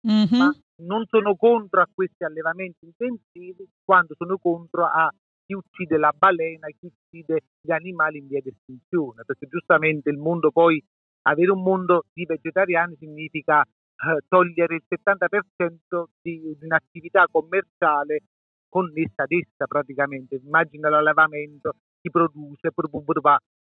Mhm. 0.03 0.37
ma 0.37 0.51
non 0.83 1.05
sono 1.07 1.35
contro 1.35 1.81
a 1.81 1.87
questi 1.93 2.23
allevamenti 2.23 2.85
intensivi 2.85 3.67
quando 3.83 4.13
sono 4.17 4.37
contro 4.37 4.85
a 4.85 5.11
chi 5.47 5.53
uccide 5.53 5.97
la 5.97 6.13
balena, 6.15 6.67
chi 6.67 6.91
uccide 6.91 7.43
gli 7.61 7.71
animali 7.71 8.19
in 8.19 8.27
via 8.27 8.41
di 8.41 8.49
estinzione, 8.49 9.23
perché 9.25 9.47
giustamente 9.47 10.09
il 10.09 10.17
mondo 10.17 10.51
poi, 10.51 10.83
avere 11.21 11.51
un 11.51 11.63
mondo 11.63 12.03
di 12.13 12.25
vegetariani 12.25 12.95
significa 12.99 13.61
eh, 13.61 14.21
togliere 14.27 14.75
il 14.75 14.83
70% 14.87 16.03
di, 16.21 16.55
di 16.59 16.65
un'attività 16.65 17.25
commerciale 17.31 18.23
connessa 18.67 19.23
ad 19.23 19.31
essa 19.31 19.65
praticamente. 19.65 20.35
Immagina 20.35 20.89
l'allevamento, 20.89 21.75
chi 22.01 22.09
produce, 22.11 22.71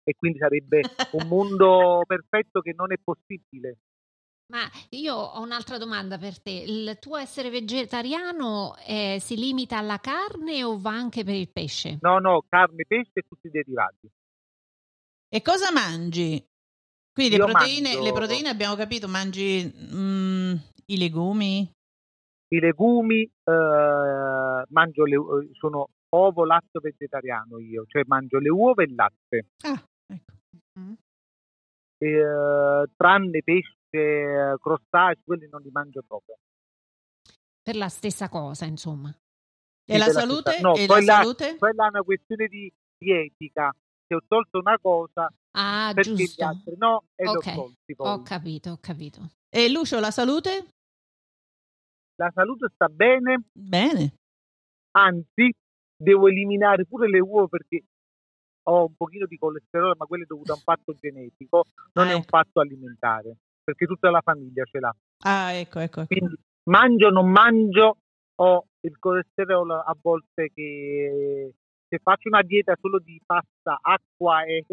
e 0.02 0.14
quindi 0.18 0.38
sarebbe 0.38 0.80
un 1.12 1.28
mondo 1.28 2.02
perfetto 2.04 2.60
che 2.60 2.74
non 2.76 2.92
è 2.92 2.96
possibile. 3.02 3.78
Ma 4.48 4.62
io 4.90 5.14
ho 5.14 5.40
un'altra 5.42 5.76
domanda 5.76 6.18
per 6.18 6.40
te. 6.40 6.50
Il 6.50 6.98
tuo 7.00 7.16
essere 7.16 7.50
vegetariano 7.50 8.76
eh, 8.86 9.18
si 9.20 9.36
limita 9.36 9.78
alla 9.78 9.98
carne 9.98 10.62
o 10.62 10.78
va 10.78 10.90
anche 10.90 11.24
per 11.24 11.34
il 11.34 11.48
pesce? 11.48 11.98
No, 12.02 12.18
no, 12.18 12.44
carne, 12.48 12.84
pesce 12.86 13.10
e 13.14 13.22
tutti 13.22 13.48
i 13.48 13.50
derivati. 13.50 14.08
E 15.28 15.42
cosa 15.42 15.72
mangi? 15.72 16.44
Quindi 17.12 17.36
le 17.36 17.42
proteine, 17.44 17.88
mangio- 17.88 18.02
le 18.02 18.12
proteine 18.12 18.48
abbiamo 18.48 18.76
capito, 18.76 19.08
mangi 19.08 19.64
mm, 19.64 20.54
i 20.86 20.98
legumi? 20.98 21.68
I 22.48 22.60
legumi, 22.60 23.22
eh, 23.22 24.62
mangio 24.68 25.04
le, 25.04 25.16
sono 25.58 25.88
ovo 26.10 26.44
latto 26.44 26.78
vegetariano 26.78 27.58
io, 27.58 27.84
cioè 27.88 28.04
mangio 28.06 28.38
le 28.38 28.50
uova 28.50 28.82
e 28.82 28.86
il 28.86 28.94
latte, 28.94 29.46
Ah, 29.64 29.82
ecco. 30.06 30.34
eh, 31.98 32.90
tranne 32.96 33.42
pesce, 33.42 33.76
eh, 33.96 34.56
crostacei, 34.60 35.22
quelli 35.24 35.48
non 35.48 35.60
li 35.62 35.70
mangio 35.70 36.02
proprio. 36.06 36.36
Per 37.62 37.76
la 37.76 37.88
stessa 37.88 38.28
cosa, 38.28 38.64
insomma. 38.64 39.10
E 39.10 39.92
Sì, 39.92 39.98
la 39.98 40.06
la 40.06 40.12
salute? 40.12 40.50
stessa- 40.52 40.68
no, 40.68 40.74
e 40.76 40.86
la 40.86 40.92
quella- 40.94 41.12
salute? 41.14 41.56
Quella 41.58 41.84
è 41.86 41.88
una 41.88 42.02
questione 42.02 42.46
di, 42.48 42.72
di 42.96 43.10
etica. 43.12 43.74
Se 44.06 44.14
ho 44.14 44.20
tolto 44.26 44.58
una 44.58 44.78
cosa, 44.80 45.32
Ah, 45.58 45.90
perché 45.94 46.10
gli 46.10 46.16
giusto. 46.16 46.44
altri 46.44 46.76
no, 46.76 47.04
e 47.16 47.24
Ok, 47.26 47.44
li 47.46 47.50
ho 47.50 47.54
tolti 47.62 47.94
poi. 47.96 48.08
Ho 48.08 48.22
capito, 48.22 48.70
ho 48.70 48.78
capito. 48.80 49.20
E 49.48 49.68
Lucio, 49.70 49.98
la 50.00 50.10
salute? 50.10 50.68
La 52.16 52.30
salute 52.34 52.68
sta 52.74 52.88
bene, 52.88 53.42
Bene. 53.52 54.14
anzi, 54.92 55.52
devo 55.96 56.28
eliminare 56.28 56.86
pure 56.86 57.08
le 57.08 57.20
uova 57.20 57.46
perché 57.48 57.84
ho 58.68 58.86
un 58.86 58.94
pochino 58.96 59.26
di 59.26 59.36
colesterolo, 59.38 59.94
ma 59.98 60.06
quello 60.06 60.24
è 60.24 60.26
dovuto 60.26 60.52
a 60.52 60.54
un 60.56 60.62
fatto 60.62 60.94
genetico, 60.94 61.64
non 61.92 62.06
Ah, 62.06 62.10
è 62.10 62.14
un 62.14 62.20
ecco. 62.20 62.36
fatto 62.38 62.60
alimentare, 62.60 63.36
perché 63.66 63.86
tutta 63.86 64.10
la 64.10 64.20
famiglia 64.20 64.62
ce 64.64 64.78
l'ha. 64.78 64.94
Ah, 65.24 65.52
ecco, 65.52 65.80
ecco. 65.80 66.02
ecco. 66.02 66.14
Quindi 66.14 66.38
mangio 66.70 67.10
non 67.10 67.28
mangio, 67.28 67.96
ho 68.36 68.64
il 68.80 68.96
colesterolo 68.96 69.74
a 69.74 69.96
volte 70.00 70.52
che 70.54 71.52
se 71.88 71.98
faccio 71.98 72.28
una 72.28 72.42
dieta 72.42 72.76
solo 72.80 73.00
di 73.00 73.20
pasta, 73.26 73.80
acqua 73.80 74.44
e 74.44 74.64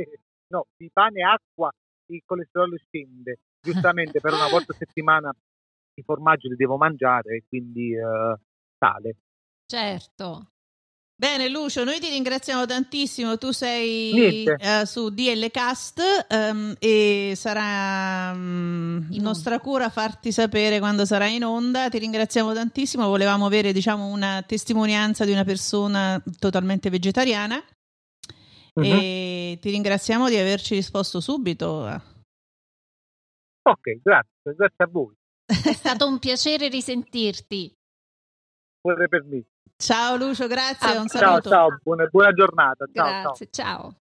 no, 0.50 0.68
di 0.78 0.92
pane 0.94 1.22
e 1.22 1.24
acqua, 1.24 1.72
il 2.12 2.22
colesterolo 2.24 2.78
scende. 2.78 3.40
Giustamente 3.60 4.20
per 4.20 4.34
una 4.34 4.50
volta 4.50 4.74
a 4.74 4.76
settimana 4.78 5.34
i 5.96 6.04
formaggi 6.04 6.50
li 6.50 6.56
devo 6.56 6.78
mangiare 6.78 7.38
e 7.38 7.44
quindi 7.48 7.96
eh, 7.96 8.38
sale. 8.78 9.16
Certo. 9.66 10.50
Bene, 11.24 11.48
Lucio, 11.48 11.86
noi 11.86 12.02
ti 12.02 12.10
ringraziamo 12.10 12.66
tantissimo. 12.66 13.38
Tu 13.38 13.52
sei 13.52 14.44
eh, 14.44 14.86
su 14.86 15.08
DL 15.08 15.50
Cast 15.52 16.02
ehm, 16.28 16.76
e 16.80 17.32
sarà 17.38 18.34
In 18.34 19.20
nostra 19.22 19.62
cura 19.62 19.88
farti 19.88 20.34
sapere 20.34 20.80
quando 20.80 21.06
sarà 21.06 21.28
in 21.28 21.46
onda. 21.46 21.88
Ti 21.88 21.98
ringraziamo 21.98 22.52
tantissimo. 22.52 23.08
Volevamo 23.08 23.46
avere, 23.46 23.72
diciamo, 23.72 24.08
una 24.08 24.44
testimonianza 24.46 25.24
di 25.24 25.32
una 25.32 25.46
persona 25.46 26.22
totalmente 26.40 26.90
vegetariana 26.90 27.56
Mhm. 28.76 28.84
e 28.84 29.58
ti 29.62 29.70
ringraziamo 29.70 30.28
di 30.28 30.36
averci 30.36 30.76
risposto 30.76 31.22
subito. 31.22 31.66
Ok, 33.62 34.02
grazie, 34.02 34.56
grazie 34.58 34.84
a 34.84 34.88
voi. 34.92 35.16
È 35.46 35.72
stato 35.72 36.06
un 36.06 36.20
piacere 36.20 36.68
risentirti. 36.68 37.74
Pure 38.84 39.08
per 39.08 39.24
me. 39.24 39.42
Ciao 39.78 40.18
Lucio, 40.18 40.46
grazie, 40.48 40.88
Ah, 40.98 41.00
un 41.00 41.08
Ciao, 41.08 41.22
saluto. 41.22 41.50
ciao, 41.50 41.78
buona, 41.82 42.06
buona 42.08 42.34
giornata. 42.34 42.86
Ciao, 42.92 43.06
ciao. 43.06 43.22
Grazie, 43.22 43.48
ciao. 43.50 43.96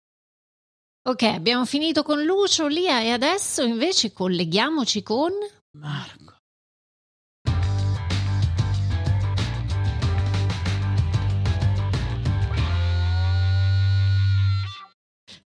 Ok, 1.03 1.23
abbiamo 1.25 1.67
finito 1.67 2.03
con 2.03 2.23
Lucio, 2.25 2.67
Lia 2.67 3.01
e 3.03 3.11
adesso 3.11 3.63
invece 3.63 4.13
colleghiamoci 4.15 5.03
con... 5.03 5.33
Marco. 5.79 6.39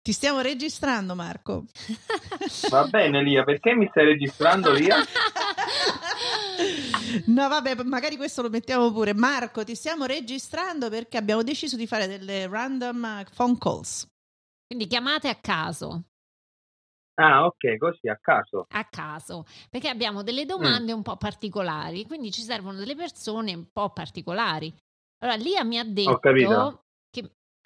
Ti 0.01 0.11
stiamo 0.11 0.41
registrando, 0.41 1.15
Marco. 1.15 1.65
Va 2.69 2.85
bene, 2.85 3.23
Lia, 3.23 3.43
perché 3.43 3.73
mi 3.73 3.87
stai 3.89 4.05
registrando, 4.05 4.71
Lia? 4.71 4.97
No, 7.27 7.47
vabbè, 7.47 7.83
magari 7.83 8.15
questo 8.17 8.41
lo 8.41 8.49
mettiamo 8.49 8.91
pure. 8.91 9.13
Marco, 9.13 9.63
ti 9.63 9.75
stiamo 9.75 10.05
registrando 10.05 10.89
perché 10.89 11.17
abbiamo 11.17 11.43
deciso 11.43 11.75
di 11.75 11.87
fare 11.87 12.07
delle 12.07 12.47
random 12.47 13.05
eh, 13.05 13.25
phone 13.35 13.57
calls. 13.57 14.07
Quindi 14.67 14.87
chiamate 14.87 15.29
a 15.29 15.35
caso, 15.35 16.03
Ah, 17.17 17.45
ok, 17.45 17.77
così 17.77 18.09
a 18.09 18.17
caso. 18.21 18.65
a 18.69 18.83
caso, 18.85 19.45
perché 19.69 19.87
abbiamo 19.87 20.21
delle 20.21 20.45
domande 20.45 20.91
un 20.91 21.01
po' 21.01 21.15
particolari, 21.15 22.05
quindi 22.05 22.29
ci 22.29 22.41
servono 22.41 22.77
delle 22.77 22.95
persone 22.95 23.53
un 23.53 23.67
po' 23.71 23.91
particolari. 23.91 24.73
Allora, 25.19 25.37
Lia 25.37 25.63
mi 25.63 25.79
ha 25.79 25.85
detto 25.85 26.19
capito. 26.19 26.49
che 26.49 26.84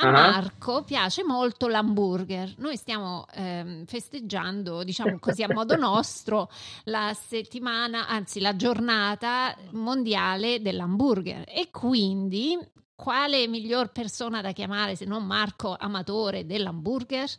a 0.01 0.07
Ah. 0.07 0.11
Marco 0.11 0.83
piace 0.83 1.23
molto 1.25 1.67
l'hamburger. 1.67 2.53
Noi 2.57 2.77
stiamo 2.77 3.25
ehm, 3.33 3.85
festeggiando, 3.85 4.83
diciamo 4.83 5.19
così, 5.19 5.43
a 5.43 5.53
modo 5.53 5.75
nostro, 5.75 6.49
la 6.85 7.13
settimana, 7.13 8.07
anzi 8.07 8.39
la 8.39 8.55
giornata 8.55 9.55
mondiale 9.71 10.61
dell'hamburger. 10.61 11.43
E 11.47 11.69
quindi, 11.71 12.57
quale 12.95 13.47
miglior 13.47 13.91
persona 13.91 14.41
da 14.41 14.51
chiamare 14.53 14.95
se 14.95 15.05
non 15.05 15.25
Marco, 15.25 15.75
amatore 15.77 16.45
dell'hamburger? 16.45 17.29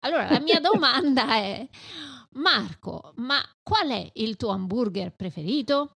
Allora, 0.00 0.30
la 0.30 0.40
mia 0.40 0.60
domanda 0.60 1.34
è, 1.34 1.66
Marco, 2.34 3.12
ma 3.16 3.40
qual 3.62 3.88
è 3.90 4.10
il 4.14 4.36
tuo 4.36 4.50
hamburger 4.50 5.12
preferito? 5.14 5.96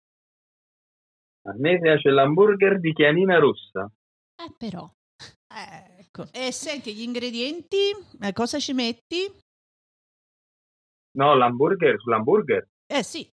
A 1.44 1.54
me 1.58 1.80
piace 1.80 2.10
l'hamburger 2.12 2.80
di 2.80 2.94
chianina 2.94 3.38
rossa. 3.40 3.92
Eh, 4.40 4.54
però. 4.58 4.92
Eh, 5.54 6.00
ecco. 6.02 6.26
E 6.32 6.52
senti 6.52 6.94
gli 6.94 7.02
ingredienti, 7.02 7.92
eh, 8.22 8.34
cosa 8.34 8.60
ci 8.60 8.74
metti? 8.74 9.30
No, 11.14 11.36
l'hamburger 11.36 12.00
sull'hamburger? 12.00 12.68
Eh 12.88 13.04
sì, 13.04 13.30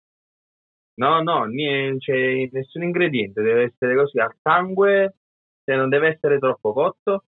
No, 0.95 1.23
no, 1.23 1.45
non 1.45 1.97
c'è 1.97 2.47
nessun 2.51 2.83
ingrediente, 2.83 3.41
deve 3.41 3.63
essere 3.63 3.95
così 3.95 4.19
al 4.19 4.35
sangue, 4.43 5.15
se 5.63 5.75
non 5.75 5.89
deve 5.89 6.09
essere 6.09 6.37
troppo 6.37 6.71
cotto. 6.71 7.25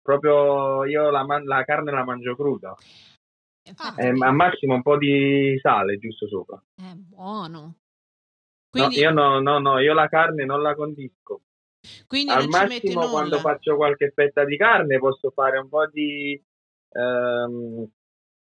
Proprio 0.00 0.84
io 0.84 1.10
la, 1.10 1.24
man- 1.24 1.44
la 1.44 1.64
carne 1.64 1.90
la 1.90 2.04
mangio 2.04 2.36
cruda. 2.36 2.74
Infatti, 3.66 4.00
E 4.00 4.08
al 4.08 4.34
massimo 4.34 4.74
un 4.74 4.82
po' 4.82 4.96
di 4.96 5.58
sale 5.60 5.98
giusto 5.98 6.28
sopra. 6.28 6.62
è 6.76 6.92
buono. 6.94 7.78
quindi, 8.70 8.96
no, 8.96 9.02
io 9.02 9.10
no, 9.12 9.40
no, 9.40 9.58
no, 9.58 9.78
io 9.80 9.94
la 9.94 10.08
carne 10.08 10.44
non 10.44 10.62
la 10.62 10.74
condisco. 10.74 11.40
Quindi 12.06 12.32
Al 12.32 12.48
massimo 12.48 13.08
quando 13.08 13.38
faccio 13.40 13.76
qualche 13.76 14.10
fetta 14.14 14.44
di 14.44 14.56
carne 14.56 14.98
posso 14.98 15.30
fare 15.30 15.58
un 15.58 15.68
po' 15.68 15.86
di 15.88 16.40
ehm, 16.90 17.88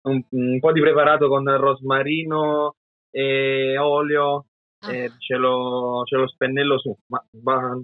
un, 0.03 0.23
un 0.29 0.59
po' 0.59 0.71
di 0.71 0.81
preparato 0.81 1.27
con 1.27 1.43
rosmarino 1.57 2.75
e 3.09 3.77
olio 3.77 4.45
Ah, 4.81 4.91
e 4.91 5.13
ce 5.17 5.35
lo, 5.35 6.03
ce 6.05 6.15
lo 6.17 6.27
spennello 6.27 6.77
su. 6.79 6.95
Ma, 7.07 7.25
ma- 7.43 7.79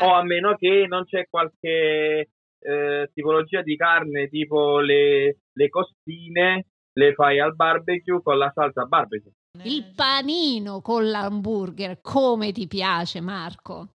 o 0.00 0.12
a 0.14 0.22
meno 0.22 0.54
che 0.56 0.86
non 0.88 1.04
c'è 1.04 1.26
qualche 1.28 2.30
eh, 2.60 3.10
tipologia 3.12 3.62
di 3.62 3.76
carne 3.76 4.28
tipo 4.28 4.78
le, 4.78 5.38
le 5.52 5.68
costine, 5.68 6.66
le 6.92 7.14
fai 7.14 7.40
al 7.40 7.54
barbecue 7.54 8.22
con 8.22 8.38
la 8.38 8.50
salsa 8.54 8.84
barbecue. 8.84 9.32
Il 9.64 9.92
panino 9.94 10.80
con 10.80 11.08
l'hamburger, 11.08 12.00
come 12.00 12.52
ti 12.52 12.66
piace, 12.66 13.20
Marco? 13.20 13.92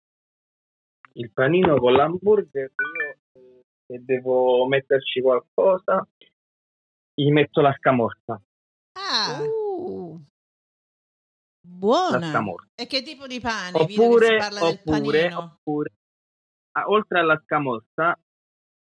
il 1.15 1.31
panino 1.31 1.77
con 1.79 1.93
l'hamburger, 1.93 2.73
io 2.75 3.11
eh, 3.35 3.61
se 3.87 4.03
devo 4.03 4.67
metterci 4.67 5.21
qualcosa, 5.21 6.07
gli 7.15 7.31
metto 7.31 7.61
la 7.61 7.75
scamorza. 7.77 8.41
Ah, 8.95 9.41
Uh, 9.43 10.19
La 11.65 11.71
buona. 11.71 12.31
scamorza. 12.31 12.69
E 12.75 12.87
che 12.87 13.03
tipo 13.03 13.27
di 13.27 13.41
pane? 13.41 13.85
Visto 13.85 13.87
che 13.87 13.93
si 13.93 14.01
Oppure, 14.01 14.37
parla 14.39 14.61
del 14.61 14.81
oppure, 14.87 15.21
panino. 15.23 15.39
oppure 15.39 15.93
ah, 16.73 16.89
oltre 16.89 17.19
alla 17.19 17.41
scamorza, 17.45 18.19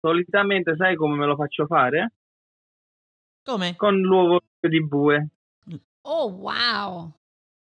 solitamente 0.01 0.75
sai 0.77 0.97
come 0.97 1.17
me 1.17 1.27
lo 1.27 1.37
faccio 1.37 1.67
fare? 1.67 2.13
Come? 3.45 3.77
Con 3.77 4.01
l'uovo 4.01 4.41
di 4.59 4.83
bue. 4.85 5.29
Oh, 6.07 6.27
wow. 6.29 7.13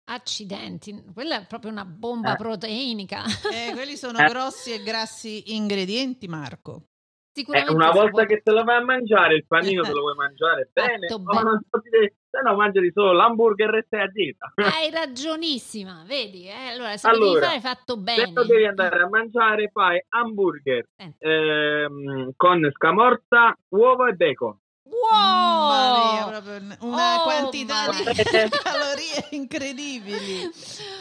Accidenti, 0.07 1.03
quella 1.13 1.41
è 1.41 1.45
proprio 1.47 1.71
una 1.71 1.83
bomba 1.85 2.33
Eh. 2.33 2.35
proteinica. 2.35 3.23
Eh, 3.51 3.71
quelli 3.73 3.95
sono 3.97 4.19
Eh. 4.19 4.25
grossi 4.25 4.71
e 4.71 4.83
grassi 4.83 5.55
ingredienti, 5.55 6.27
Marco. 6.27 6.75
Eh, 6.75 7.39
Sicuramente 7.41 7.73
una 7.73 7.91
si 7.91 7.97
volta 7.97 8.11
può- 8.11 8.25
che 8.25 8.41
te 8.43 8.51
lo 8.51 8.63
vai 8.63 8.77
a 8.77 8.83
mangiare, 8.83 9.35
il 9.35 9.45
panino 9.45 9.81
te 9.83 9.91
lo 9.91 10.01
vuoi 10.01 10.15
mangiare 10.15 10.69
bene, 10.73 11.11
o 11.11 11.19
bene. 11.19 11.41
non 11.43 11.59
so 11.69 11.81
dire, 11.81 12.15
se 12.29 12.39
no 12.41 12.55
mangi 12.55 12.91
solo 12.93 13.11
l'hamburger 13.11 13.75
e 13.75 13.83
stai 13.87 14.01
a 14.01 14.07
dieta. 14.07 14.53
Hai 14.55 14.89
ragionissima, 14.91 16.03
vedi? 16.05 16.47
eh? 16.47 16.67
Allora, 16.69 16.95
se 16.95 17.09
lo 17.09 17.13
devi 17.17 17.25
Allora, 17.31 17.45
fare 17.47 17.59
fatto 17.59 17.95
Se 17.95 17.99
bene. 18.01 18.31
lo 18.31 18.45
devi 18.45 18.65
andare 18.65 19.01
a 19.01 19.09
mangiare, 19.09 19.69
fai 19.73 20.01
hamburger 20.07 20.87
ehm, 21.17 22.31
con 22.37 22.69
scamorza, 22.73 23.57
uovo 23.69 24.05
e 24.05 24.13
bacon. 24.13 24.57
Wow! 25.01 26.29
Proprio 26.29 26.55
una 26.81 27.15
Oh, 27.19 27.23
quantità 27.23 27.89
di 27.89 28.03
calorie 28.63 29.27
incredibili. 29.31 30.49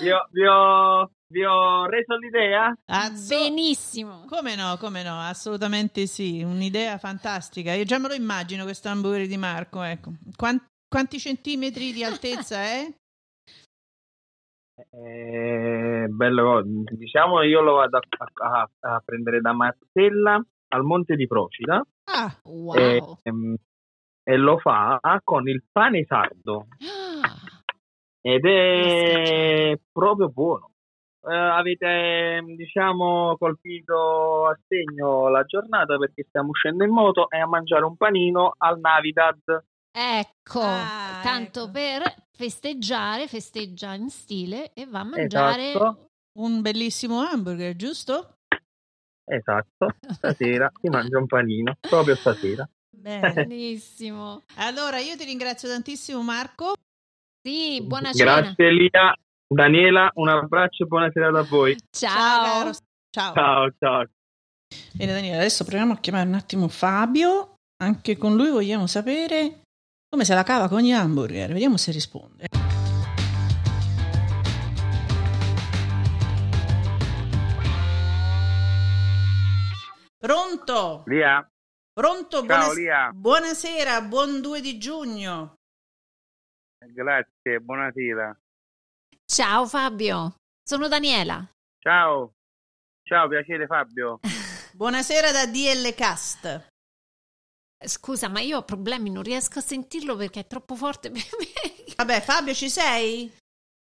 Vi 0.00 0.10
ho, 0.10 0.26
vi 0.30 0.46
ho- 0.46 1.10
vi 1.28 1.44
ho 1.44 1.86
reso 1.86 2.16
l'idea? 2.16 2.76
Azzo. 2.86 3.34
Benissimo. 3.36 4.24
Come 4.28 4.54
no, 4.56 4.76
come 4.78 5.02
no, 5.02 5.18
assolutamente 5.20 6.06
sì, 6.06 6.42
un'idea 6.42 6.98
fantastica. 6.98 7.72
Io 7.72 7.84
già 7.84 7.98
me 7.98 8.08
lo 8.08 8.14
immagino 8.14 8.64
questo 8.64 8.88
hamburger 8.88 9.26
di 9.26 9.36
Marco, 9.36 9.82
ecco. 9.82 10.12
Quan- 10.36 10.62
quanti 10.88 11.18
centimetri 11.18 11.92
di 11.92 12.04
altezza 12.04 12.56
è? 12.62 12.86
Eh, 14.90 16.06
bello, 16.08 16.62
diciamo 16.64 17.42
io 17.42 17.60
lo 17.60 17.74
vado 17.74 17.98
a, 17.98 18.02
a- 18.44 18.70
a 18.94 19.02
prendere 19.04 19.40
da 19.40 19.52
Martella 19.52 20.44
al 20.68 20.82
Monte 20.82 21.14
di 21.14 21.28
Procida 21.28 21.80
Ah, 22.10 22.36
Wow. 22.42 22.74
e, 22.76 23.00
ehm, 23.22 23.54
e 24.24 24.36
lo 24.36 24.58
fa 24.58 24.98
con 25.22 25.46
il 25.48 25.62
pane 25.70 26.04
sardo 26.06 26.66
Ah, 26.80 27.36
ed 28.20 28.44
è 28.46 29.78
proprio 29.92 30.30
buono. 30.30 30.70
Eh, 31.26 31.34
avete 31.34 32.42
diciamo 32.56 33.36
colpito 33.38 34.46
a 34.46 34.58
segno 34.66 35.28
la 35.28 35.44
giornata 35.44 35.96
perché 35.96 36.24
stiamo 36.28 36.50
uscendo 36.50 36.84
in 36.84 36.90
moto 36.90 37.30
e 37.30 37.38
a 37.38 37.46
mangiare 37.46 37.84
un 37.84 37.96
panino 37.96 38.54
al 38.58 38.78
Navidad. 38.80 39.38
Ecco, 39.96 40.60
Ah, 40.60 41.20
tanto 41.22 41.64
ecco. 41.64 41.70
per 41.72 42.02
festeggiare, 42.32 43.26
festeggia 43.28 43.94
in 43.94 44.08
stile 44.10 44.72
e 44.74 44.86
va 44.86 45.00
a 45.00 45.04
mangiare. 45.04 45.70
Esatto. 45.70 46.08
un 46.38 46.60
bellissimo 46.62 47.20
hamburger, 47.20 47.76
giusto? 47.76 48.38
Esatto, 49.24 49.86
stasera 50.12 50.70
si 50.80 50.88
mangia 50.88 51.18
un 51.18 51.26
panino, 51.26 51.76
proprio 51.80 52.16
stasera. 52.16 52.68
Benissimo. 53.34 54.42
Allora, 54.56 54.98
io 54.98 55.14
ti 55.16 55.24
ringrazio 55.24 55.68
tantissimo 55.68 56.22
Marco. 56.22 56.72
Sì, 57.42 57.82
buona 57.82 58.10
cena. 58.12 58.40
Grazie 58.40 58.72
Lia, 58.72 59.14
Daniela, 59.46 60.10
un 60.14 60.28
abbraccio 60.30 60.84
e 60.84 60.86
buona 60.86 61.10
serata 61.12 61.40
a 61.40 61.42
voi. 61.42 61.76
Ciao. 61.90 62.44
caro. 62.44 62.70
Ciao. 63.10 63.34
Ciao, 63.34 63.72
ciao. 63.78 64.04
Bene 64.92 65.12
Daniele, 65.12 65.36
adesso 65.36 65.64
proviamo 65.64 65.92
a 65.92 65.98
chiamare 65.98 66.26
un 66.26 66.34
attimo 66.34 66.68
Fabio. 66.68 67.56
Anche 67.82 68.16
con 68.16 68.36
lui 68.36 68.50
vogliamo 68.50 68.86
sapere 68.86 69.60
come 70.08 70.24
se 70.24 70.32
la 70.32 70.42
cava 70.42 70.68
con 70.68 70.80
gli 70.80 70.92
hamburger. 70.92 71.52
Vediamo 71.52 71.76
se 71.76 71.92
risponde. 71.92 72.46
Pronto? 80.18 81.02
Lia, 81.04 81.46
Pronto? 81.94 82.44
ciao 82.44 82.72
Lia, 82.72 83.12
Buonasera, 83.12 84.02
buon 84.02 84.40
2 84.40 84.60
di 84.60 84.78
giugno. 84.78 85.54
grazie, 86.86 87.60
buonasera. 87.60 88.36
Ciao 89.24 89.64
Fabio, 89.66 90.34
sono 90.60 90.88
Daniela. 90.88 91.48
Ciao, 91.78 92.32
ciao, 93.04 93.28
piacere 93.28 93.66
Fabio. 93.66 94.18
Buonasera 94.74 95.30
da 95.30 95.46
DL 95.46 95.94
Cast. 95.94 96.66
Scusa, 97.86 98.28
ma 98.28 98.40
io 98.40 98.58
ho 98.58 98.64
problemi, 98.64 99.10
non 99.10 99.22
riesco 99.22 99.60
a 99.60 99.62
sentirlo 99.62 100.16
perché 100.16 100.40
è 100.40 100.46
troppo 100.48 100.74
forte 100.74 101.12
per 101.12 101.22
me. 101.38 101.94
Vabbè, 101.94 102.20
Fabio, 102.22 102.54
ci 102.54 102.68
sei? 102.70 103.32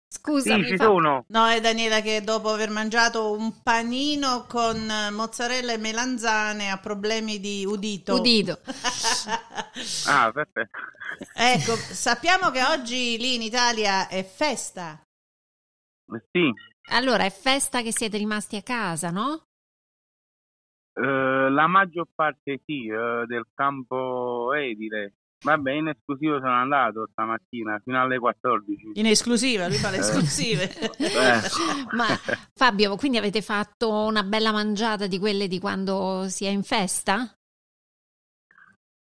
Scusami. 0.10 0.63
Sì, 0.63 0.70
ci 0.70 0.78
sono. 0.78 1.26
No, 1.30 1.48
è 1.48 1.60
Daniela 1.60 2.02
che 2.02 2.22
dopo 2.22 2.50
aver 2.50 2.70
mangiato 2.70 3.32
un 3.32 3.62
panino 3.62 4.46
con 4.48 4.89
eh, 4.89 5.12
mozzarella 5.12 5.74
e 5.74 5.78
melanzane 5.78 6.70
ha 6.70 6.78
problemi 6.78 7.39
di 7.39 7.65
udito. 7.65 8.15
Udito. 8.20 8.60
Ah, 10.08 10.32
perfetto. 10.32 10.72
ecco, 11.36 11.76
sappiamo 11.76 12.50
che 12.50 12.63
oggi 12.63 13.17
lì 13.20 13.36
in 13.36 13.41
Italia 13.43 14.08
è 14.08 14.24
festa. 14.24 15.00
Sì, 16.32 16.52
Allora, 16.89 17.26
è 17.26 17.30
festa 17.30 17.82
che 17.82 17.91
siete 17.91 18.17
rimasti 18.17 18.56
a 18.56 18.63
casa, 18.63 19.12
no? 19.12 19.48
eh, 20.93 21.50
la 21.50 21.67
maggior 21.67 22.08
parte 22.13 22.62
sì, 22.65 22.88
eh, 22.88 23.26
del 23.28 23.48
campo 23.54 24.54
edile. 24.54 25.16
Vabbè, 25.43 25.71
in 25.71 25.88
esclusivo 25.88 26.39
sono 26.39 26.54
andato 26.54 27.08
stamattina 27.12 27.80
fino 27.84 28.02
alle 28.02 28.17
14. 28.17 28.91
In 28.93 29.06
esclusiva, 29.06 29.67
lui 29.67 29.78
fa 29.78 29.91
le 29.91 29.97
esclusive. 29.97 30.63
Eh. 30.97 31.95
Ma 31.95 32.08
Fabio, 32.54 32.95
quindi 32.95 33.17
avete 33.17 33.41
fatto 33.41 34.06
una 34.06 34.23
bella 34.23 34.52
mangiata 34.52 35.08
di 35.08 35.19
quelle 35.19 35.47
di 35.47 35.60
quando 35.60 36.26
si 36.28 36.45
è 36.45 36.50
in 36.50 36.63
festa? 36.63 37.32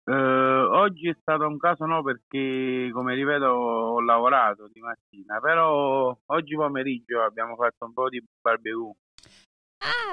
Eh, 0.07 0.13
oggi 0.13 1.09
è 1.09 1.17
stato 1.19 1.47
un 1.47 1.57
caso 1.57 1.85
no 1.85 2.03
perché, 2.03 2.91
come 2.93 3.15
ripeto, 3.15 3.45
ho 3.45 4.01
lavorato 4.01 4.69
di 4.71 4.79
mattina, 4.81 5.39
però 5.39 6.15
oggi 6.25 6.55
pomeriggio 6.55 7.23
abbiamo 7.23 7.55
fatto 7.55 7.85
un 7.85 7.93
po' 7.93 8.09
di 8.09 8.23
barbecue, 8.41 8.93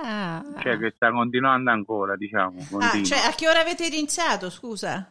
Ah, 0.05 0.43
cioè 0.61 0.79
che 0.79 0.93
sta 0.95 1.11
continuando 1.11 1.71
ancora, 1.71 2.17
diciamo. 2.17 2.59
Ah, 2.81 3.03
cioè, 3.03 3.19
a 3.19 3.33
che 3.35 3.49
ora 3.49 3.61
avete 3.61 3.87
iniziato, 3.87 4.51
scusa? 4.51 5.11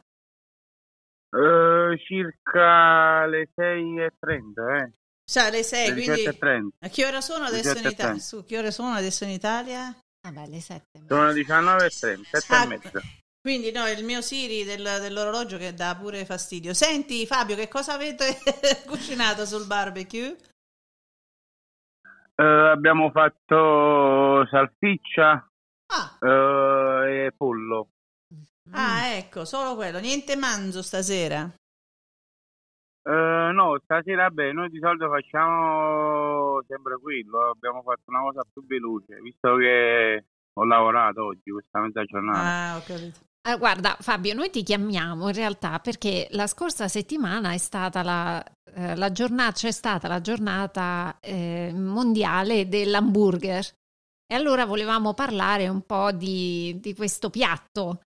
Eh, 1.34 1.98
circa 2.06 3.26
le 3.26 3.50
6.30, 3.56 4.84
eh. 4.84 4.92
Sa, 5.24 5.46
alle 5.46 5.64
6, 5.64 5.88
Le 5.88 5.94
quindi 5.94 6.24
18.30. 6.28 6.68
a 6.80 6.88
che 6.90 7.06
ora 7.06 7.22
sono 7.22 7.46
adesso 7.46 7.78
in 7.78 7.86
17:30. 7.86 7.90
Italia? 7.92 8.20
Su, 8.20 8.44
che 8.46 8.58
ore 8.58 8.72
sono 8.72 8.94
adesso 8.94 9.24
in 9.24 9.30
Italia? 9.30 9.96
vabbè, 10.28 10.48
le 10.48 10.60
sette. 10.60 11.02
Sono 11.08 11.28
le 11.32 11.34
19.30, 11.34 12.22
7 12.38 12.54
Ah, 12.56 12.64
e 12.64 12.68
mezza. 12.68 13.02
Quindi 13.42 13.72
no, 13.72 13.88
il 13.88 14.04
mio 14.04 14.22
Siri 14.22 14.64
del- 14.64 14.98
dell'orologio 15.00 15.58
che 15.58 15.74
dà 15.74 15.96
pure 16.00 16.26
fastidio. 16.26 16.74
Senti 16.76 17.26
Fabio, 17.26 17.56
che 17.56 17.68
cosa 17.70 17.94
avete 17.94 18.36
cucinato 18.86 19.46
sul 19.46 19.66
barbecue? 19.66 20.36
Eh, 22.36 22.44
abbiamo 22.44 23.10
fatto 23.12 24.46
salsiccia 24.48 25.48
Ah, 25.94 26.18
eh, 26.22 27.26
e 27.26 27.32
pollo. 27.36 27.90
Ah, 28.72 29.08
ecco, 29.16 29.46
solo 29.46 29.76
quello, 29.76 30.00
niente 30.00 30.36
manzo 30.36 30.82
stasera. 30.82 31.50
Eh, 33.04 33.52
no, 33.54 33.80
stasera 33.84 34.30
beh, 34.30 34.52
noi 34.52 34.70
di 34.70 34.80
solito 34.80 35.10
facciamo 35.10 36.62
sempre 36.68 37.00
quello, 37.00 37.50
abbiamo 37.50 37.82
fatto 37.82 38.04
una 38.06 38.22
cosa 38.22 38.46
più 38.52 38.66
veloce, 38.66 39.20
visto 39.22 39.56
che 39.56 40.26
ho 40.54 40.66
lavorato 40.66 41.26
oggi, 41.26 41.52
questa 41.52 41.80
mezza 41.80 42.04
giornata. 42.04 42.40
Ah, 42.40 42.78
ho 42.78 42.84
capito. 42.86 43.20
Eh, 43.44 43.58
guarda 43.58 43.98
Fabio, 44.00 44.36
noi 44.36 44.52
ti 44.52 44.62
chiamiamo 44.62 45.30
in 45.30 45.34
realtà 45.34 45.80
perché 45.80 46.28
la 46.32 46.46
scorsa 46.46 46.88
settimana 46.88 47.54
è 47.54 47.58
stata 47.58 48.04
la, 48.04 48.44
eh, 48.76 48.96
la 48.96 49.12
giornata, 49.12 49.54
c'è 49.54 49.72
stata 49.72 50.08
la 50.08 50.22
giornata 50.22 51.18
eh, 51.20 51.72
mondiale 51.74 52.68
dell'hamburger 52.68 53.66
e 54.28 54.36
allora 54.36 54.66
volevamo 54.66 55.16
parlare 55.16 55.68
un 55.70 55.82
po' 55.82 56.12
di, 56.12 56.78
di 56.80 56.94
questo 56.94 57.32
piatto. 57.32 58.02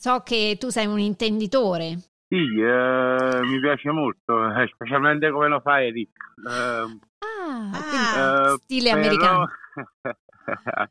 So 0.00 0.20
che 0.22 0.56
tu 0.60 0.68
sei 0.68 0.86
un 0.86 1.00
intenditore. 1.00 1.98
Sì, 2.28 2.36
eh, 2.36 3.40
mi 3.42 3.58
piace 3.60 3.90
molto, 3.90 4.44
eh, 4.54 4.68
specialmente 4.72 5.30
come 5.30 5.48
lo 5.48 5.60
fai 5.60 5.88
Eric. 5.88 6.10
Eh, 6.48 7.06
Ah, 7.50 7.70
Ah. 7.72 8.52
eh, 8.52 8.58
stile 8.62 8.90
però- 8.92 9.00
americano. 9.02 9.48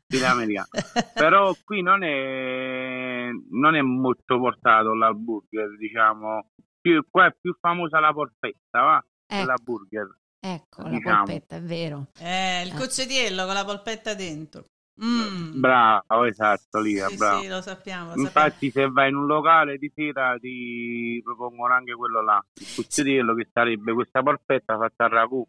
stile 0.04 0.26
americano. 0.26 0.68
Però 1.14 1.54
qui 1.64 1.80
non 1.82 2.02
è, 2.04 3.28
non 3.50 3.74
è 3.76 3.80
molto 3.80 4.38
portato 4.38 4.92
l'hamburger, 4.94 5.76
diciamo. 5.78 6.50
Più- 6.80 7.04
qua 7.10 7.26
è 7.26 7.34
più 7.40 7.56
famosa 7.60 8.00
la 8.00 8.12
polpetta, 8.12 8.80
va? 8.82 9.04
Ecco, 9.26 9.46
La 9.46 9.54
burger. 9.62 10.18
ecco 10.40 10.82
la 10.82 10.88
diciamo. 10.90 11.24
polpetta, 11.24 11.56
è 11.56 11.60
vero. 11.62 12.06
Eh, 12.18 12.62
il 12.66 12.74
cozzetiello 12.74 13.44
con 13.46 13.54
la 13.54 13.64
polpetta 13.64 14.14
dentro. 14.14 14.64
Mm. 15.02 15.60
Bravo, 15.60 16.24
esatto, 16.24 16.80
lì, 16.80 16.94
Sì, 17.06 17.16
bravo. 17.16 17.40
sì, 17.42 17.48
lo 17.48 17.60
sappiamo. 17.60 18.10
lo 18.10 18.16
sappiamo. 18.16 18.46
Infatti, 18.46 18.70
se 18.72 18.88
vai 18.90 19.08
in 19.10 19.16
un 19.16 19.26
locale 19.26 19.78
di 19.78 19.90
sera 19.94 20.36
ti 20.38 21.20
propongono 21.22 21.72
anche 21.74 21.94
quello 21.94 22.22
là, 22.22 22.44
il 22.58 22.66
cucciariello 22.74 23.34
che 23.34 23.48
sarebbe 23.52 23.92
questa 23.92 24.22
polpetta 24.22 24.76
fatta 24.76 25.04
a 25.04 25.08
ragù, 25.08 25.46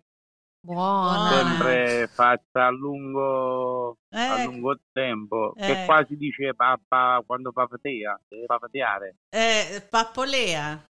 Buona. 0.62 1.30
Sempre 1.30 2.12
fatta 2.14 2.66
a 2.66 2.70
lungo, 2.70 3.97
a 4.10 4.36
Eh, 4.36 4.43
lungo 4.43 4.78
tempo, 4.91 5.54
eh. 5.56 5.66
che 5.66 5.86
quasi 5.86 6.16
dice 6.18 6.54
papà 6.54 7.24
quando 7.26 7.52
papatea, 7.52 8.20
deve 8.28 8.45
papateare. 8.45 9.16
eh, 9.34 9.86
pappolea. 9.89 10.84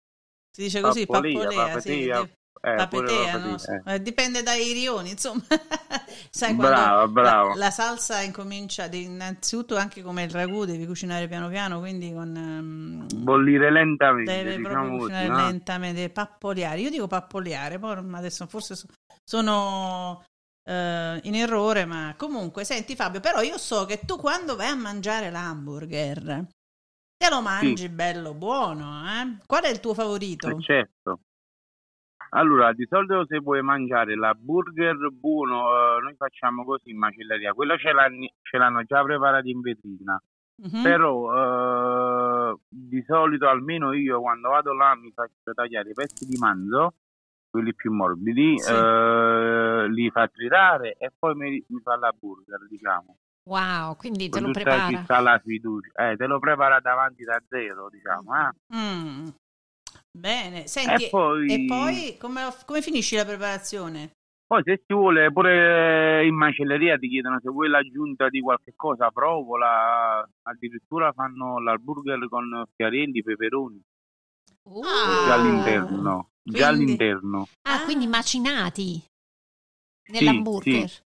Si 0.50 0.62
dice 0.62 0.80
così, 0.80 1.04
Pappolea, 1.06 1.42
pappolea. 1.42 1.80
sì, 1.80 2.06
pappolea. 2.06 2.20
de- 2.22 2.32
Eh, 2.66 2.76
la 2.76 2.88
pure 2.88 3.06
petea, 3.06 3.32
la 3.32 3.38
no? 3.38 3.56
petea, 3.56 3.82
Eh, 3.94 4.02
dipende 4.02 4.42
dai 4.42 4.72
rioni, 4.72 5.10
insomma. 5.10 5.42
Sai, 6.30 6.54
Brava, 6.54 7.06
quando 7.06 7.12
brava. 7.12 7.48
La, 7.52 7.54
la 7.58 7.70
salsa 7.70 8.20
incomincia, 8.22 8.86
innanzitutto 8.90 9.76
anche 9.76 10.02
come 10.02 10.24
il 10.24 10.30
ragù, 10.30 10.64
devi 10.64 10.84
cucinare 10.86 11.28
piano 11.28 11.48
piano, 11.48 11.78
quindi 11.78 12.12
con... 12.12 12.36
ehm, 12.36 13.06
Bollire 13.22 13.70
lentamente, 13.70 14.32
proprio 14.32 14.58
diciamo 14.58 14.98
così, 14.98 14.98
cucinare 15.12 15.28
no? 15.28 15.36
lentamente, 15.36 16.10
pappoliare. 16.10 16.80
Io 16.80 16.90
dico 16.90 17.06
pappoliare, 17.06 17.78
poi 17.78 17.96
adesso 18.12 18.46
forse 18.46 18.74
so- 18.74 18.88
sono 19.24 20.24
eh, 20.68 21.20
in 21.22 21.34
errore, 21.34 21.84
ma 21.84 22.14
comunque, 22.18 22.64
senti 22.64 22.96
Fabio, 22.96 23.20
però 23.20 23.40
io 23.40 23.56
so 23.58 23.84
che 23.86 24.00
tu 24.04 24.16
quando 24.16 24.56
vai 24.56 24.68
a 24.68 24.74
mangiare 24.74 25.30
l'hamburger, 25.30 26.46
te 27.16 27.28
lo 27.30 27.40
mangi 27.40 27.88
bello 27.88 28.34
buono, 28.34 29.04
eh? 29.06 29.38
Qual 29.46 29.62
è 29.62 29.68
il 29.68 29.80
tuo 29.80 29.94
favorito? 29.94 30.48
Eh, 30.48 30.60
certo. 30.62 31.20
Allora, 32.30 32.72
di 32.72 32.86
solito 32.88 33.24
se 33.26 33.38
vuoi 33.38 33.62
mangiare 33.62 34.16
la 34.16 34.34
burger 34.34 34.96
buono, 35.12 35.68
eh, 35.96 36.00
noi 36.02 36.14
facciamo 36.16 36.64
così 36.64 36.90
in 36.90 36.98
macelleria. 36.98 37.52
Quello 37.52 37.76
ce 37.78 37.92
l'hanno, 37.92 38.26
ce 38.42 38.58
l'hanno 38.58 38.82
già 38.84 39.02
preparato 39.02 39.48
in 39.48 39.60
vetrina. 39.60 40.20
Mhm. 40.58 40.82
Però 40.82 42.50
eh, 42.52 42.56
di 42.68 43.02
solito, 43.06 43.46
almeno 43.48 43.92
io 43.92 44.20
quando 44.20 44.48
vado 44.48 44.72
là 44.72 44.94
mi 44.96 45.12
faccio 45.12 45.52
tagliare 45.54 45.90
i 45.90 45.94
pezzi 45.94 46.24
di 46.24 46.36
manzo, 46.38 46.94
quelli 47.50 47.74
più 47.74 47.92
morbidi, 47.92 48.58
Sì. 48.58 48.72
eh, 48.72 49.86
li 49.88 50.10
fa 50.10 50.28
tritare 50.28 50.94
e 50.98 51.12
poi 51.16 51.34
mi, 51.34 51.64
mi 51.68 51.80
fa 51.80 51.96
la 51.96 52.12
burger, 52.18 52.66
diciamo. 52.68 53.16
Wow, 53.44 53.94
quindi 53.96 54.28
te 54.28 54.40
lo 54.40 54.50
prepara. 54.50 54.86
chi 54.86 54.96
sta 55.04 55.20
la 55.20 55.38
fiducia. 55.38 56.10
Eh, 56.10 56.16
te 56.16 56.26
lo 56.26 56.38
prepara 56.40 56.80
davanti 56.80 57.22
da 57.22 57.40
zero, 57.48 57.88
diciamo. 57.88 58.32
eh. 58.34 58.76
Mm. 58.76 59.26
Bene, 60.16 60.66
senti, 60.66 61.04
E 61.04 61.08
poi, 61.10 61.46
e 61.52 61.64
poi 61.66 62.16
come, 62.18 62.40
come 62.64 62.80
finisci 62.82 63.16
la 63.16 63.24
preparazione? 63.24 64.12
poi 64.46 64.62
se 64.64 64.80
si 64.86 64.94
vuole, 64.94 65.30
pure 65.32 66.24
in 66.24 66.34
macelleria 66.36 66.96
ti 66.96 67.08
chiedono 67.08 67.40
se 67.42 67.50
vuoi 67.50 67.68
l'aggiunta 67.68 68.28
di 68.28 68.40
qualche 68.40 68.72
cosa, 68.76 69.10
provola. 69.10 70.26
Addirittura 70.42 71.12
fanno 71.12 71.58
l'hamburger 71.60 72.28
con 72.28 72.64
fiorelli, 72.76 73.22
peperoni. 73.22 73.80
Uh. 74.62 74.82
Già 75.26 75.34
all'interno. 75.34 76.30
Già 76.42 76.68
Quindi- 76.68 76.84
all'interno. 76.84 77.48
Ah, 77.62 77.80
Ah. 77.80 77.84
quindi 77.84 78.06
macinati 78.06 79.02
nell'hamburger. 80.12 80.88
sì. 80.88 81.02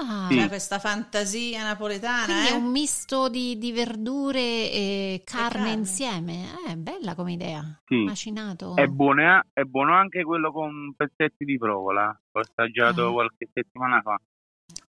Ah, 0.00 0.26
Sì. 0.28 0.36
C'è 0.36 0.48
questa 0.48 0.78
fantasia 0.78 1.62
napoletana, 1.62 2.24
quindi 2.24 2.46
è 2.48 2.52
eh? 2.52 2.56
un 2.56 2.70
misto 2.70 3.28
di, 3.28 3.56
di 3.58 3.72
verdure 3.72 4.40
e 4.40 5.22
carne, 5.24 5.48
carne. 5.50 5.70
insieme. 5.72 6.44
Eh, 6.68 6.76
bella 6.76 7.14
come 7.14 7.32
idea. 7.32 7.62
Sì. 7.86 7.96
Macinato. 8.04 8.74
È 8.76 8.86
buono, 8.86 9.22
eh? 9.38 9.42
è 9.52 9.62
buono 9.62 9.94
anche 9.94 10.22
quello 10.24 10.50
con 10.52 10.92
pezzetti 10.96 11.44
di 11.44 11.56
provola. 11.56 12.06
L'ho 12.32 12.40
assaggiato 12.40 13.08
Ah. 13.08 13.12
qualche 13.12 13.48
settimana 13.52 14.00
fa. 14.02 14.20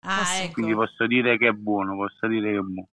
Ah, 0.04 0.18
Posso- 0.18 0.42
ecco. 0.42 0.52
Quindi 0.54 0.74
posso 0.74 1.06
dire 1.06 1.36
che 1.38 1.48
è 1.48 1.52
buono, 1.52 1.94
posso 1.96 2.26
dire 2.26 2.50
che 2.52 2.58
è 2.58 2.60
buono. 2.60 2.88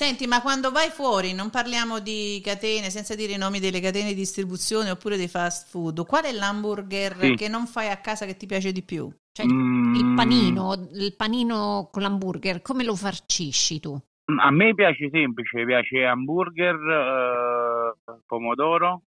Senti, 0.00 0.26
ma 0.26 0.40
quando 0.40 0.70
vai 0.70 0.88
fuori, 0.88 1.34
non 1.34 1.50
parliamo 1.50 1.98
di 2.00 2.40
catene, 2.42 2.88
senza 2.88 3.14
dire 3.14 3.34
i 3.34 3.36
nomi 3.36 3.60
delle 3.60 3.80
catene 3.80 4.08
di 4.08 4.14
distribuzione 4.14 4.88
oppure 4.90 5.18
dei 5.18 5.28
fast 5.28 5.68
food, 5.68 6.06
qual 6.06 6.24
è 6.24 6.32
l'hamburger 6.32 7.18
Sì. 7.20 7.34
che 7.34 7.48
non 7.48 7.66
fai 7.66 7.88
a 7.90 7.98
casa 7.98 8.24
che 8.24 8.34
ti 8.34 8.46
piace 8.46 8.72
di 8.72 8.82
più? 8.82 9.12
Cioè, 9.30 9.44
il 9.44 10.06
Mm, 10.06 10.14
panino, 10.14 10.72
il 10.94 11.14
panino 11.16 11.90
con 11.92 12.00
l'hamburger, 12.00 12.62
come 12.62 12.82
lo 12.82 12.96
farcisci 12.96 13.78
tu? 13.78 14.00
A 14.40 14.50
me 14.50 14.72
piace 14.74 15.10
semplice, 15.12 15.64
piace 15.66 16.06
hamburger, 16.06 16.76
eh, 16.76 18.20
pomodoro, 18.26 19.02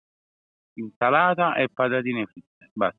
insalata 0.74 1.55
e 1.55 1.68
patatine 1.72 2.26
fritte. 2.26 2.70
Basta. 2.74 2.99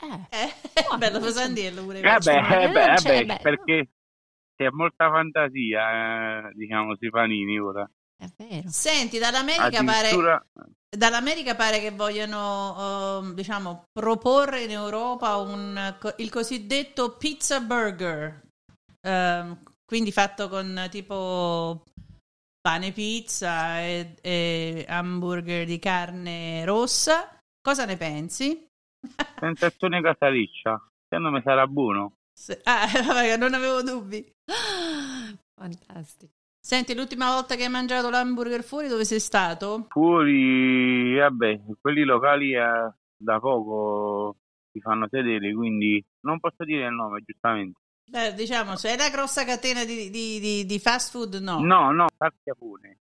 Eh, 0.00 0.24
Eh, 0.30 0.48
bello 0.96 1.18
insomma. 1.18 1.26
pesantiello 1.26 1.82
pure 1.82 2.00
Vabbè, 2.00 2.40
ma 2.40 2.62
eh, 2.62 2.68
beh, 2.68 2.94
c'è- 2.94 3.18
eh, 3.20 3.24
beh, 3.24 3.24
beh. 3.24 3.38
perché 3.42 3.88
c'è 4.58 4.70
molta 4.70 5.08
fantasia, 5.08 6.48
eh, 6.48 6.52
diciamo, 6.54 6.96
sui 6.96 7.10
panini 7.10 7.60
ora. 7.60 7.88
è 8.20 8.26
vero. 8.36 8.68
Senti, 8.68 9.18
dall'America 9.18 9.84
pare, 9.84 10.08
Addirittura, 10.08 10.44
dall'America 10.90 11.54
pare 11.54 11.78
che 11.78 11.92
vogliono, 11.92 13.20
ehm, 13.20 13.34
diciamo, 13.34 13.84
proporre 13.92 14.64
in 14.64 14.72
Europa 14.72 15.36
un, 15.36 15.96
il 16.16 16.30
cosiddetto 16.30 17.16
pizza 17.16 17.60
burger, 17.60 18.46
Ehm, 19.00 19.62
quindi 19.84 20.12
fatto 20.12 20.48
con 20.48 20.86
tipo 20.90 21.84
pane 22.60 22.92
pizza 22.92 23.80
e, 23.80 24.16
e 24.20 24.84
hamburger 24.88 25.64
di 25.64 25.78
carne 25.78 26.64
rossa. 26.64 27.38
Cosa 27.60 27.84
ne 27.84 27.96
pensi? 27.96 28.66
sensazione 29.38 30.02
casareccia, 30.02 30.78
secondo 31.08 31.30
me 31.30 31.42
sarà 31.42 31.66
buono. 31.66 32.17
Se- 32.38 32.60
Ah, 32.64 32.86
vabbè, 33.04 33.36
non 33.36 33.52
avevo 33.52 33.82
dubbi. 33.82 34.24
Fantastico. 35.54 36.32
Senti, 36.60 36.94
l'ultima 36.94 37.32
volta 37.32 37.56
che 37.56 37.64
hai 37.64 37.68
mangiato 37.70 38.10
l'hamburger 38.10 38.62
fuori, 38.62 38.86
dove 38.88 39.04
sei 39.04 39.18
stato? 39.20 39.86
Fuori, 39.88 41.16
vabbè, 41.16 41.60
quelli 41.80 42.04
locali 42.04 42.52
eh, 42.54 42.92
da 43.16 43.40
poco 43.40 44.36
si 44.70 44.80
fanno 44.80 45.08
sedere, 45.10 45.52
quindi 45.54 46.04
non 46.20 46.38
posso 46.38 46.64
dire 46.64 46.86
il 46.86 46.92
nome, 46.92 47.22
giustamente. 47.24 47.80
Beh, 48.08 48.34
diciamo, 48.34 48.76
se 48.76 48.90
è 48.90 48.96
la 48.96 49.10
grossa 49.10 49.44
catena 49.44 49.84
di, 49.84 50.08
di- 50.10 50.38
di- 50.40 50.64
di 50.66 50.78
fast 50.78 51.10
food, 51.10 51.34
no. 51.36 51.58
No, 51.60 51.90
no, 51.92 52.06
Sarchiapone, 52.16 52.98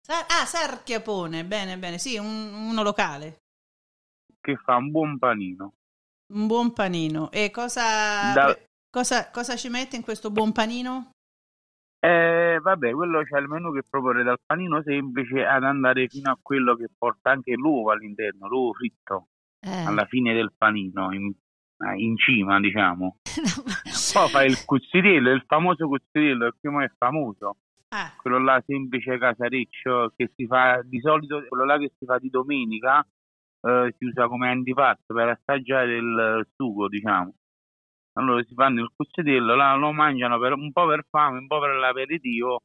Sa- 0.00 0.26
ah, 0.26 0.44
Sarchiapone, 0.46 1.44
bene, 1.44 1.78
bene, 1.78 1.98
sì, 1.98 2.16
un- 2.18 2.52
uno 2.52 2.82
locale, 2.82 3.42
che 4.40 4.56
fa 4.56 4.76
un 4.76 4.90
buon 4.90 5.18
panino. 5.18 5.74
Un 6.32 6.46
buon 6.46 6.72
panino. 6.72 7.30
E 7.30 7.50
cosa, 7.50 8.32
Da- 8.32 8.58
cosa, 8.90 9.30
cosa 9.30 9.56
ci 9.56 9.68
mette 9.68 9.96
in 9.96 10.02
questo 10.02 10.30
buon 10.30 10.52
panino? 10.52 11.10
Eh, 12.00 12.58
vabbè, 12.60 12.92
quello 12.92 13.22
c'è 13.22 13.38
il 13.38 13.48
menù 13.48 13.72
che 13.72 13.82
propone 13.88 14.22
dal 14.22 14.38
panino 14.44 14.82
semplice 14.82 15.44
ad 15.44 15.64
andare 15.64 16.06
fino 16.08 16.30
a 16.30 16.38
quello 16.40 16.74
che 16.76 16.88
porta 16.96 17.30
anche 17.30 17.52
l'uovo 17.54 17.92
all'interno, 17.92 18.46
l'uovo 18.46 18.74
fritto 18.74 19.28
Eh. 19.60 19.84
alla 19.84 20.04
fine 20.04 20.34
del 20.34 20.52
panino, 20.56 21.12
in, 21.14 21.32
eh, 21.78 21.94
in 21.96 22.16
cima, 22.18 22.60
diciamo. 22.60 23.16
Poi 24.12 24.28
fa 24.28 24.44
il 24.44 24.62
cuzzitiello, 24.66 25.30
il 25.30 25.44
famoso 25.46 25.86
cuzzitiello, 25.88 26.46
il 26.46 26.54
primo 26.60 26.82
è 26.82 26.90
famoso, 26.96 27.56
Ah, 27.88 28.12
quello 28.20 28.38
là 28.38 28.60
semplice 28.66 29.16
casareccio 29.18 30.12
che 30.16 30.32
si 30.34 30.46
fa 30.46 30.82
di 30.84 30.98
solito, 31.00 31.44
quello 31.48 31.64
là 31.64 31.78
che 31.78 31.92
si 31.96 32.04
fa 32.04 32.18
di 32.18 32.28
domenica, 32.28 33.06
eh, 33.66 33.94
si 33.98 34.04
usa 34.04 34.28
come 34.28 34.50
antipasto 34.50 35.14
per 35.14 35.28
assaggiare 35.28 35.96
il 35.96 36.46
sugo, 36.54 36.88
diciamo. 36.88 37.34
Allora 38.16 38.42
si 38.44 38.54
fanno 38.54 38.82
il 38.82 38.90
cuzzitello, 38.94 39.54
là 39.54 39.74
lo 39.74 39.92
mangiano 39.92 40.38
per, 40.38 40.52
un 40.52 40.70
po' 40.70 40.86
per 40.86 41.04
fame, 41.10 41.38
un 41.38 41.46
po' 41.46 41.58
per 41.60 41.74
l'aperitivo 41.74 42.62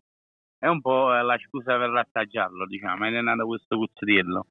e 0.60 0.68
un 0.68 0.82
po' 0.82 1.16
è 1.16 1.22
la 1.22 1.38
scusa 1.40 1.78
per 1.78 1.90
assaggiarlo, 1.96 2.66
diciamo. 2.68 3.08
Ed 3.08 3.16
è 3.16 3.22
nato 3.22 3.48
questo 3.48 3.78
cuzzitello. 3.78 4.46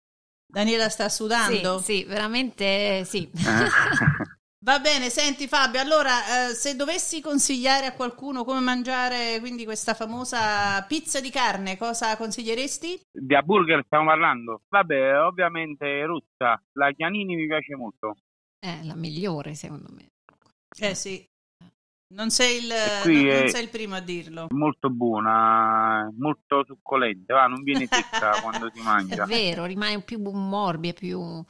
Daniela 0.46 0.88
sta 0.88 1.08
Sì, 1.08 1.16
sudando. 1.16 1.78
sì, 1.78 2.04
veramente 2.04 3.04
sì. 3.04 3.30
Eh. 4.60 4.64
Va 4.64 4.80
bene, 4.80 5.08
senti 5.08 5.46
Fabio, 5.46 5.80
allora 5.80 6.48
eh, 6.50 6.54
se 6.54 6.74
dovessi 6.74 7.20
consigliare 7.20 7.86
a 7.86 7.92
qualcuno 7.92 8.44
come 8.44 8.58
mangiare 8.60 9.38
quindi 9.38 9.64
questa 9.64 9.94
famosa 9.94 10.82
pizza 10.86 11.20
di 11.20 11.30
carne, 11.30 11.76
cosa 11.76 12.16
consiglieresti? 12.16 13.00
Di 13.12 13.34
hamburger 13.34 13.84
stiamo 13.86 14.06
parlando? 14.06 14.62
Vabbè, 14.68 15.20
ovviamente 15.20 16.04
russa. 16.04 16.60
La 16.72 16.90
Chianini 16.92 17.36
mi 17.36 17.46
piace 17.46 17.76
molto. 17.76 18.16
È 18.58 18.80
la 18.82 18.96
migliore, 18.96 19.54
secondo 19.54 19.88
me. 19.92 20.08
Eh 20.80 20.94
sì, 20.94 21.24
non 22.14 22.30
sei 22.30 22.58
il, 22.58 22.66
non- 22.66 23.12
non 23.14 23.26
è- 23.26 23.48
sei 23.48 23.62
il 23.62 23.70
primo 23.70 23.94
a 23.94 24.00
dirlo. 24.00 24.48
Molto 24.50 24.90
buona, 24.90 26.10
molto 26.18 26.64
succolente, 26.64 27.32
va, 27.32 27.46
non 27.46 27.62
viene 27.62 27.86
secca 27.90 28.40
quando 28.40 28.70
si 28.74 28.80
È 28.80 28.82
mangia. 28.82 29.24
vero, 29.24 29.64
rimane 29.66 30.02
più 30.02 30.20
morbida, 30.20 30.94
più... 30.94 31.44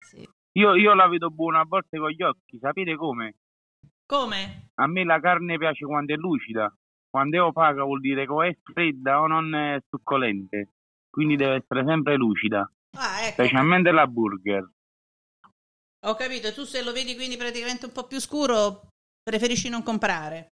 Sì. 0.00 0.26
Io, 0.52 0.74
io 0.74 0.94
la 0.94 1.06
vedo 1.08 1.30
buona 1.30 1.60
a 1.60 1.64
volte 1.64 1.98
con 1.98 2.10
gli 2.10 2.22
occhi, 2.22 2.58
sapete 2.58 2.96
come? 2.96 3.34
Come? 4.06 4.70
A 4.74 4.86
me 4.86 5.04
la 5.04 5.20
carne 5.20 5.58
piace 5.58 5.84
quando 5.84 6.14
è 6.14 6.16
lucida, 6.16 6.72
quando 7.10 7.36
è 7.36 7.40
opaca 7.42 7.82
vuol 7.84 8.00
dire 8.00 8.24
che 8.24 8.32
o 8.32 8.42
è 8.42 8.56
fredda 8.62 9.20
o 9.20 9.26
non 9.26 9.54
è 9.54 9.80
succolente, 9.88 10.68
quindi 11.10 11.36
deve 11.36 11.56
essere 11.56 11.84
sempre 11.84 12.16
lucida, 12.16 12.70
Ah, 12.96 13.22
ecco, 13.26 13.32
specialmente 13.34 13.90
la 13.90 14.06
burger. 14.06 14.68
ho 16.06 16.14
capito, 16.14 16.52
tu 16.52 16.64
se 16.64 16.82
lo 16.82 16.92
vedi 16.92 17.14
quindi 17.14 17.36
praticamente 17.36 17.86
un 17.86 17.92
po' 17.92 18.06
più 18.06 18.20
scuro, 18.20 18.88
preferisci 19.22 19.68
non 19.68 19.82
comprare. 19.82 20.48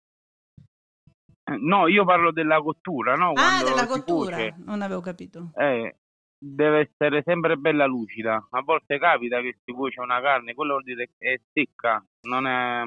Eh, 1.43 1.57
No, 1.57 1.87
io 1.87 2.05
parlo 2.05 2.31
della 2.31 2.61
cottura, 2.61 3.15
no? 3.15 3.29
Ah, 3.29 3.33
Quando 3.33 3.65
della 3.65 3.83
si 3.85 3.87
cottura, 3.87 4.37
cuoce. 4.37 4.55
non 4.65 4.81
avevo 4.81 5.01
capito. 5.01 5.51
Eh, 5.55 5.95
deve 6.43 6.89
essere 6.91 7.21
sempre 7.23 7.55
bella 7.55 7.85
lucida. 7.85 8.47
A 8.49 8.61
volte 8.61 8.97
capita 8.97 9.41
che 9.41 9.59
si 9.63 9.71
cuoce 9.71 9.99
una 10.01 10.19
carne, 10.21 10.55
quello 10.55 10.71
vuol 10.73 10.83
dire 10.83 11.09
che 11.17 11.33
è 11.33 11.41
secca, 11.53 12.03
non 12.21 12.47
è, 12.47 12.81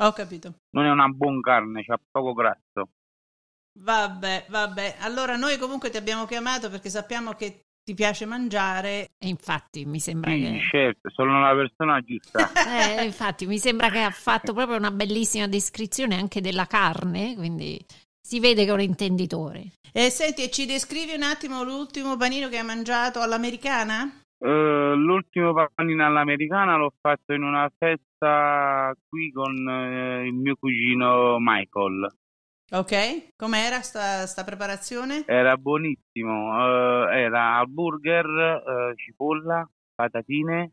Ho 0.00 0.12
capito. 0.12 0.54
non 0.70 0.86
è 0.86 0.90
una 0.90 1.08
buona 1.08 1.40
carne, 1.40 1.84
c'ha 1.84 2.00
poco 2.10 2.32
grasso. 2.32 2.88
Vabbè, 3.78 4.46
vabbè. 4.48 4.96
Allora 5.00 5.36
noi 5.36 5.58
comunque 5.58 5.90
ti 5.90 5.96
abbiamo 5.96 6.24
chiamato 6.26 6.70
perché 6.70 6.88
sappiamo 6.88 7.32
che 7.32 7.66
ti 7.82 7.94
piace 7.94 8.24
mangiare. 8.24 9.10
E 9.18 9.28
infatti 9.28 9.84
mi 9.84 10.00
sembra 10.00 10.30
Sì, 10.30 10.40
che... 10.40 10.60
certo, 10.70 11.10
sono 11.10 11.40
la 11.40 11.54
persona 11.54 12.00
giusta. 12.00 12.50
Eh, 13.00 13.04
infatti 13.04 13.46
mi 13.46 13.58
sembra 13.58 13.90
che 13.90 14.00
ha 14.00 14.10
fatto 14.10 14.52
proprio 14.54 14.76
una 14.76 14.90
bellissima 14.90 15.46
descrizione 15.48 16.16
anche 16.16 16.40
della 16.40 16.66
carne, 16.66 17.34
quindi 17.36 17.78
si 18.30 18.38
vede 18.38 18.64
che 18.64 18.70
è 18.70 18.74
un 18.74 18.80
intenditore. 18.80 19.72
E 19.92 20.08
senti, 20.08 20.44
e 20.44 20.50
ci 20.50 20.64
descrivi 20.64 21.14
un 21.14 21.24
attimo 21.24 21.64
l'ultimo 21.64 22.16
panino 22.16 22.48
che 22.48 22.58
hai 22.58 22.64
mangiato 22.64 23.20
all'americana? 23.20 24.08
Eh, 24.38 24.94
l'ultimo 24.94 25.52
panino 25.74 26.06
all'americana 26.06 26.76
l'ho 26.76 26.92
fatto 27.00 27.32
in 27.32 27.42
una 27.42 27.68
festa 27.76 28.94
qui 29.08 29.32
con 29.32 29.68
eh, 29.68 30.28
il 30.28 30.34
mio 30.34 30.54
cugino 30.54 31.38
Michael. 31.40 32.06
Ok, 32.70 33.34
com'era 33.34 33.80
sta, 33.80 34.24
sta 34.26 34.44
preparazione? 34.44 35.24
Era 35.26 35.56
buonissimo, 35.56 37.08
eh, 37.10 37.22
era 37.22 37.56
hamburger, 37.56 38.26
eh, 38.26 38.94
cipolla, 38.94 39.68
patatine, 39.92 40.70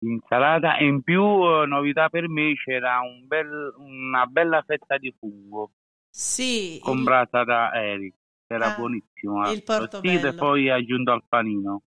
insalata 0.00 0.76
e 0.76 0.84
in 0.84 1.02
più 1.02 1.22
eh, 1.22 1.64
novità 1.64 2.10
per 2.10 2.28
me 2.28 2.52
c'era 2.62 3.00
un 3.00 3.26
bel- 3.26 3.72
una 3.78 4.26
bella 4.26 4.62
fetta 4.66 4.98
di 4.98 5.14
fungo 5.18 5.70
Sì, 6.16 6.74
il- 6.76 6.80
comprata 6.80 7.42
da 7.42 7.72
Eric. 7.74 8.14
Era 8.46 8.68
Ah, 8.68 8.74
buonissimo. 8.76 9.40
il 9.50 9.62
arrostito 9.66 9.74
portobello. 9.78 10.28
e 10.28 10.34
poi 10.34 10.70
aggiunto 10.70 11.10
al 11.10 11.24
panino. 11.28 11.82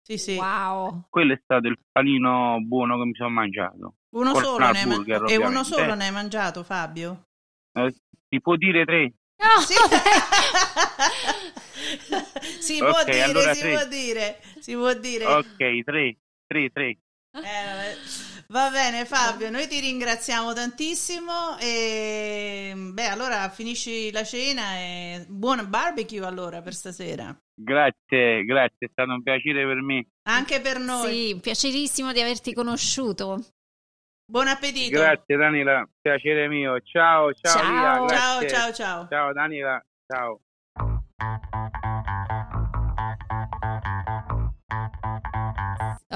sì, 0.00 0.16
sì. 0.16 0.36
Wow! 0.36 1.06
Quello 1.10 1.32
è 1.32 1.40
stato 1.42 1.66
il 1.66 1.76
panino 1.90 2.58
buono 2.62 2.96
che 2.98 3.04
mi 3.06 3.14
sono 3.14 3.30
mangiato. 3.30 3.94
Uno 4.10 4.30
Col 4.32 4.44
solo 4.44 4.70
ne 4.70 4.78
hai 4.78 4.86
man- 4.86 5.04
e 5.28 5.36
uno 5.36 5.64
solo 5.64 5.94
ne 5.94 6.04
hai 6.06 6.12
mangiato, 6.12 6.62
Fabio? 6.62 7.26
Eh, 7.72 7.92
si 8.28 8.40
può 8.40 8.54
dire 8.56 8.84
tre? 8.84 9.12
No, 9.38 9.60
Sì. 9.60 9.74
si 12.60 12.78
può 12.78 12.90
Ok, 12.90 13.04
dire, 13.06 13.22
allora 13.22 13.54
si 13.54 13.60
tre. 13.60 13.70
può 13.72 13.84
dire, 13.86 14.40
si 14.60 14.74
può 14.74 14.92
dire. 14.94 15.24
Ok, 15.24 15.82
tre, 15.84 16.16
tre, 16.46 16.70
tre. 16.70 16.86
Eh, 16.88 16.98
vabbè. 17.32 17.96
Va 18.52 18.70
bene 18.70 19.04
Fabio, 19.04 19.50
noi 19.50 19.66
ti 19.66 19.80
ringraziamo 19.80 20.52
tantissimo 20.52 21.58
e 21.58 22.72
beh 22.74 23.06
allora 23.06 23.48
finisci 23.50 24.10
la 24.10 24.24
cena 24.24 24.76
e 24.76 25.26
buon 25.28 25.68
barbecue 25.68 26.24
allora 26.24 26.62
per 26.62 26.74
stasera. 26.74 27.36
Grazie, 27.54 28.44
grazie, 28.44 28.86
è 28.86 28.88
stato 28.90 29.10
un 29.10 29.22
piacere 29.22 29.66
per 29.66 29.82
me. 29.82 30.06
Anche 30.28 30.60
per 30.60 30.78
noi. 30.78 31.32
Sì, 31.32 31.40
piacerissimo 31.40 32.12
di 32.12 32.20
averti 32.20 32.54
conosciuto. 32.54 33.44
Buon 34.30 34.48
appetito. 34.48 34.98
Grazie 34.98 35.36
Danila, 35.36 35.88
piacere 36.00 36.48
mio. 36.48 36.80
Ciao, 36.80 37.32
ciao, 37.34 37.52
Ciao. 37.52 38.08
Ciao, 38.08 38.46
ciao, 38.46 38.72
ciao. 38.72 39.08
Ciao 39.08 39.32
Danila, 39.32 39.84
ciao. 40.06 40.40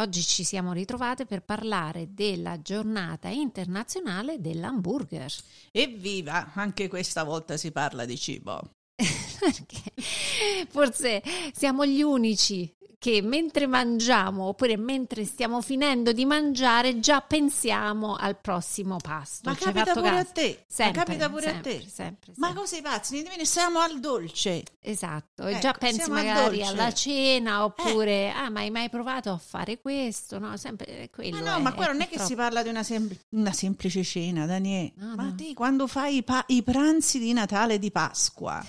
Oggi 0.02 0.22
ci 0.22 0.42
siamo 0.42 0.72
ritrovate 0.72 1.26
per 1.26 1.44
parlare 1.44 2.08
della 2.10 2.60
giornata 2.60 3.28
internazionale 3.28 4.40
dell'hamburger. 4.40 5.32
Evviva, 5.70 6.54
anche 6.54 6.88
questa 6.88 7.22
volta 7.22 7.56
si 7.56 7.70
parla 7.70 8.04
di 8.04 8.18
cibo. 8.18 8.72
Perché 9.38 10.66
forse 10.68 11.22
siamo 11.52 11.86
gli 11.86 12.02
unici 12.02 12.68
che 13.02 13.20
mentre 13.20 13.66
mangiamo 13.66 14.44
oppure 14.44 14.76
mentre 14.76 15.24
stiamo 15.24 15.60
finendo 15.60 16.12
di 16.12 16.24
mangiare 16.24 17.00
già 17.00 17.20
pensiamo 17.20 18.14
al 18.14 18.38
prossimo 18.40 18.98
pasto. 18.98 19.40
Ma 19.50 19.56
hai 19.56 19.56
capita 19.56 19.92
pure 19.92 20.08
caso? 20.08 20.20
a 20.20 20.24
te. 20.32 20.64
Sempre, 20.68 20.98
Ma 21.00 21.04
capita 21.04 21.28
pure 21.28 21.42
sempre, 21.42 21.70
a 21.74 21.78
te. 21.80 21.88
sempre, 21.88 22.32
Ma 22.36 22.52
i 22.52 22.80
pazzi? 22.80 23.26
Siamo 23.42 23.80
al 23.80 23.98
dolce. 23.98 24.62
Esatto, 24.78 25.46
e 25.48 25.50
Ecco, 25.50 25.60
già 25.60 25.72
pensi 25.72 26.02
al 26.02 26.10
magari 26.10 26.58
dolce. 26.58 26.72
alla 26.72 26.92
cena 26.92 27.64
oppure 27.64 28.30
ah, 28.30 28.50
ma 28.50 28.60
hai 28.60 28.70
mai 28.70 28.88
provato 28.88 29.30
a 29.32 29.38
fare 29.38 29.80
questo? 29.80 30.38
No, 30.38 30.56
sempre 30.56 30.86
eh, 31.02 31.10
quello. 31.10 31.40
Ma 31.40 31.50
no, 31.50 31.56
è- 31.56 31.60
ma 31.60 31.72
qua 31.72 31.86
non 31.86 31.96
è 31.96 32.04
che 32.04 32.16
purtroppo- 32.16 32.28
si 32.28 32.34
parla 32.36 32.62
di 32.62 32.68
una, 32.68 32.84
sem- 32.84 33.16
una 33.30 33.52
semplice 33.52 34.04
cena, 34.04 34.46
Daniele. 34.46 34.92
No, 34.98 35.16
ma 35.16 35.24
no. 35.24 35.34
te 35.34 35.54
quando 35.54 35.88
fai 35.88 36.18
i, 36.18 36.22
pa- 36.22 36.44
i 36.46 36.62
pranzi 36.62 37.18
di 37.18 37.32
Natale 37.32 37.74
e 37.74 37.78
di 37.80 37.90
Pasqua, 37.90 38.64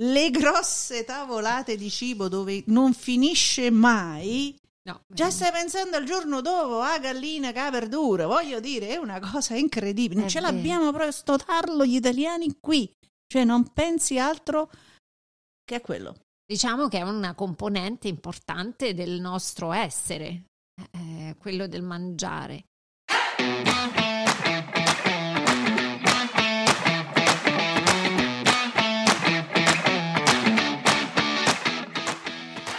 le 0.00 0.30
grosse 0.30 1.04
tavolate 1.04 1.76
di 1.76 1.90
cibo 1.90 2.28
dove 2.28 2.62
non 2.66 2.92
finisce 2.92 3.70
mai, 3.70 4.56
No, 4.86 5.02
già 5.08 5.26
eh, 5.26 5.30
stai 5.32 5.50
pensando 5.50 5.96
al 5.96 6.04
giorno 6.04 6.40
dopo 6.40 6.80
a 6.80 6.98
gallina 7.00 7.50
che 7.50 7.58
ha 7.58 7.70
verdura. 7.70 8.26
Voglio 8.26 8.60
dire, 8.60 8.90
è 8.90 8.96
una 8.96 9.18
cosa 9.18 9.56
incredibile. 9.56 10.20
Non 10.20 10.28
ce 10.28 10.40
vero. 10.40 10.52
l'abbiamo 10.52 10.90
proprio 10.90 11.10
sto 11.10 11.36
tarlo 11.36 11.84
gli 11.84 11.96
italiani 11.96 12.56
qui. 12.60 12.88
Cioè, 13.26 13.44
non 13.44 13.72
pensi 13.72 14.18
altro 14.18 14.70
che 15.64 15.74
a 15.74 15.80
quello. 15.80 16.14
Diciamo 16.46 16.86
che 16.86 16.98
è 16.98 17.02
una 17.02 17.34
componente 17.34 18.06
importante 18.06 18.94
del 18.94 19.20
nostro 19.20 19.72
essere, 19.72 20.44
eh, 20.92 21.34
quello 21.36 21.66
del 21.66 21.82
mangiare. 21.82 22.66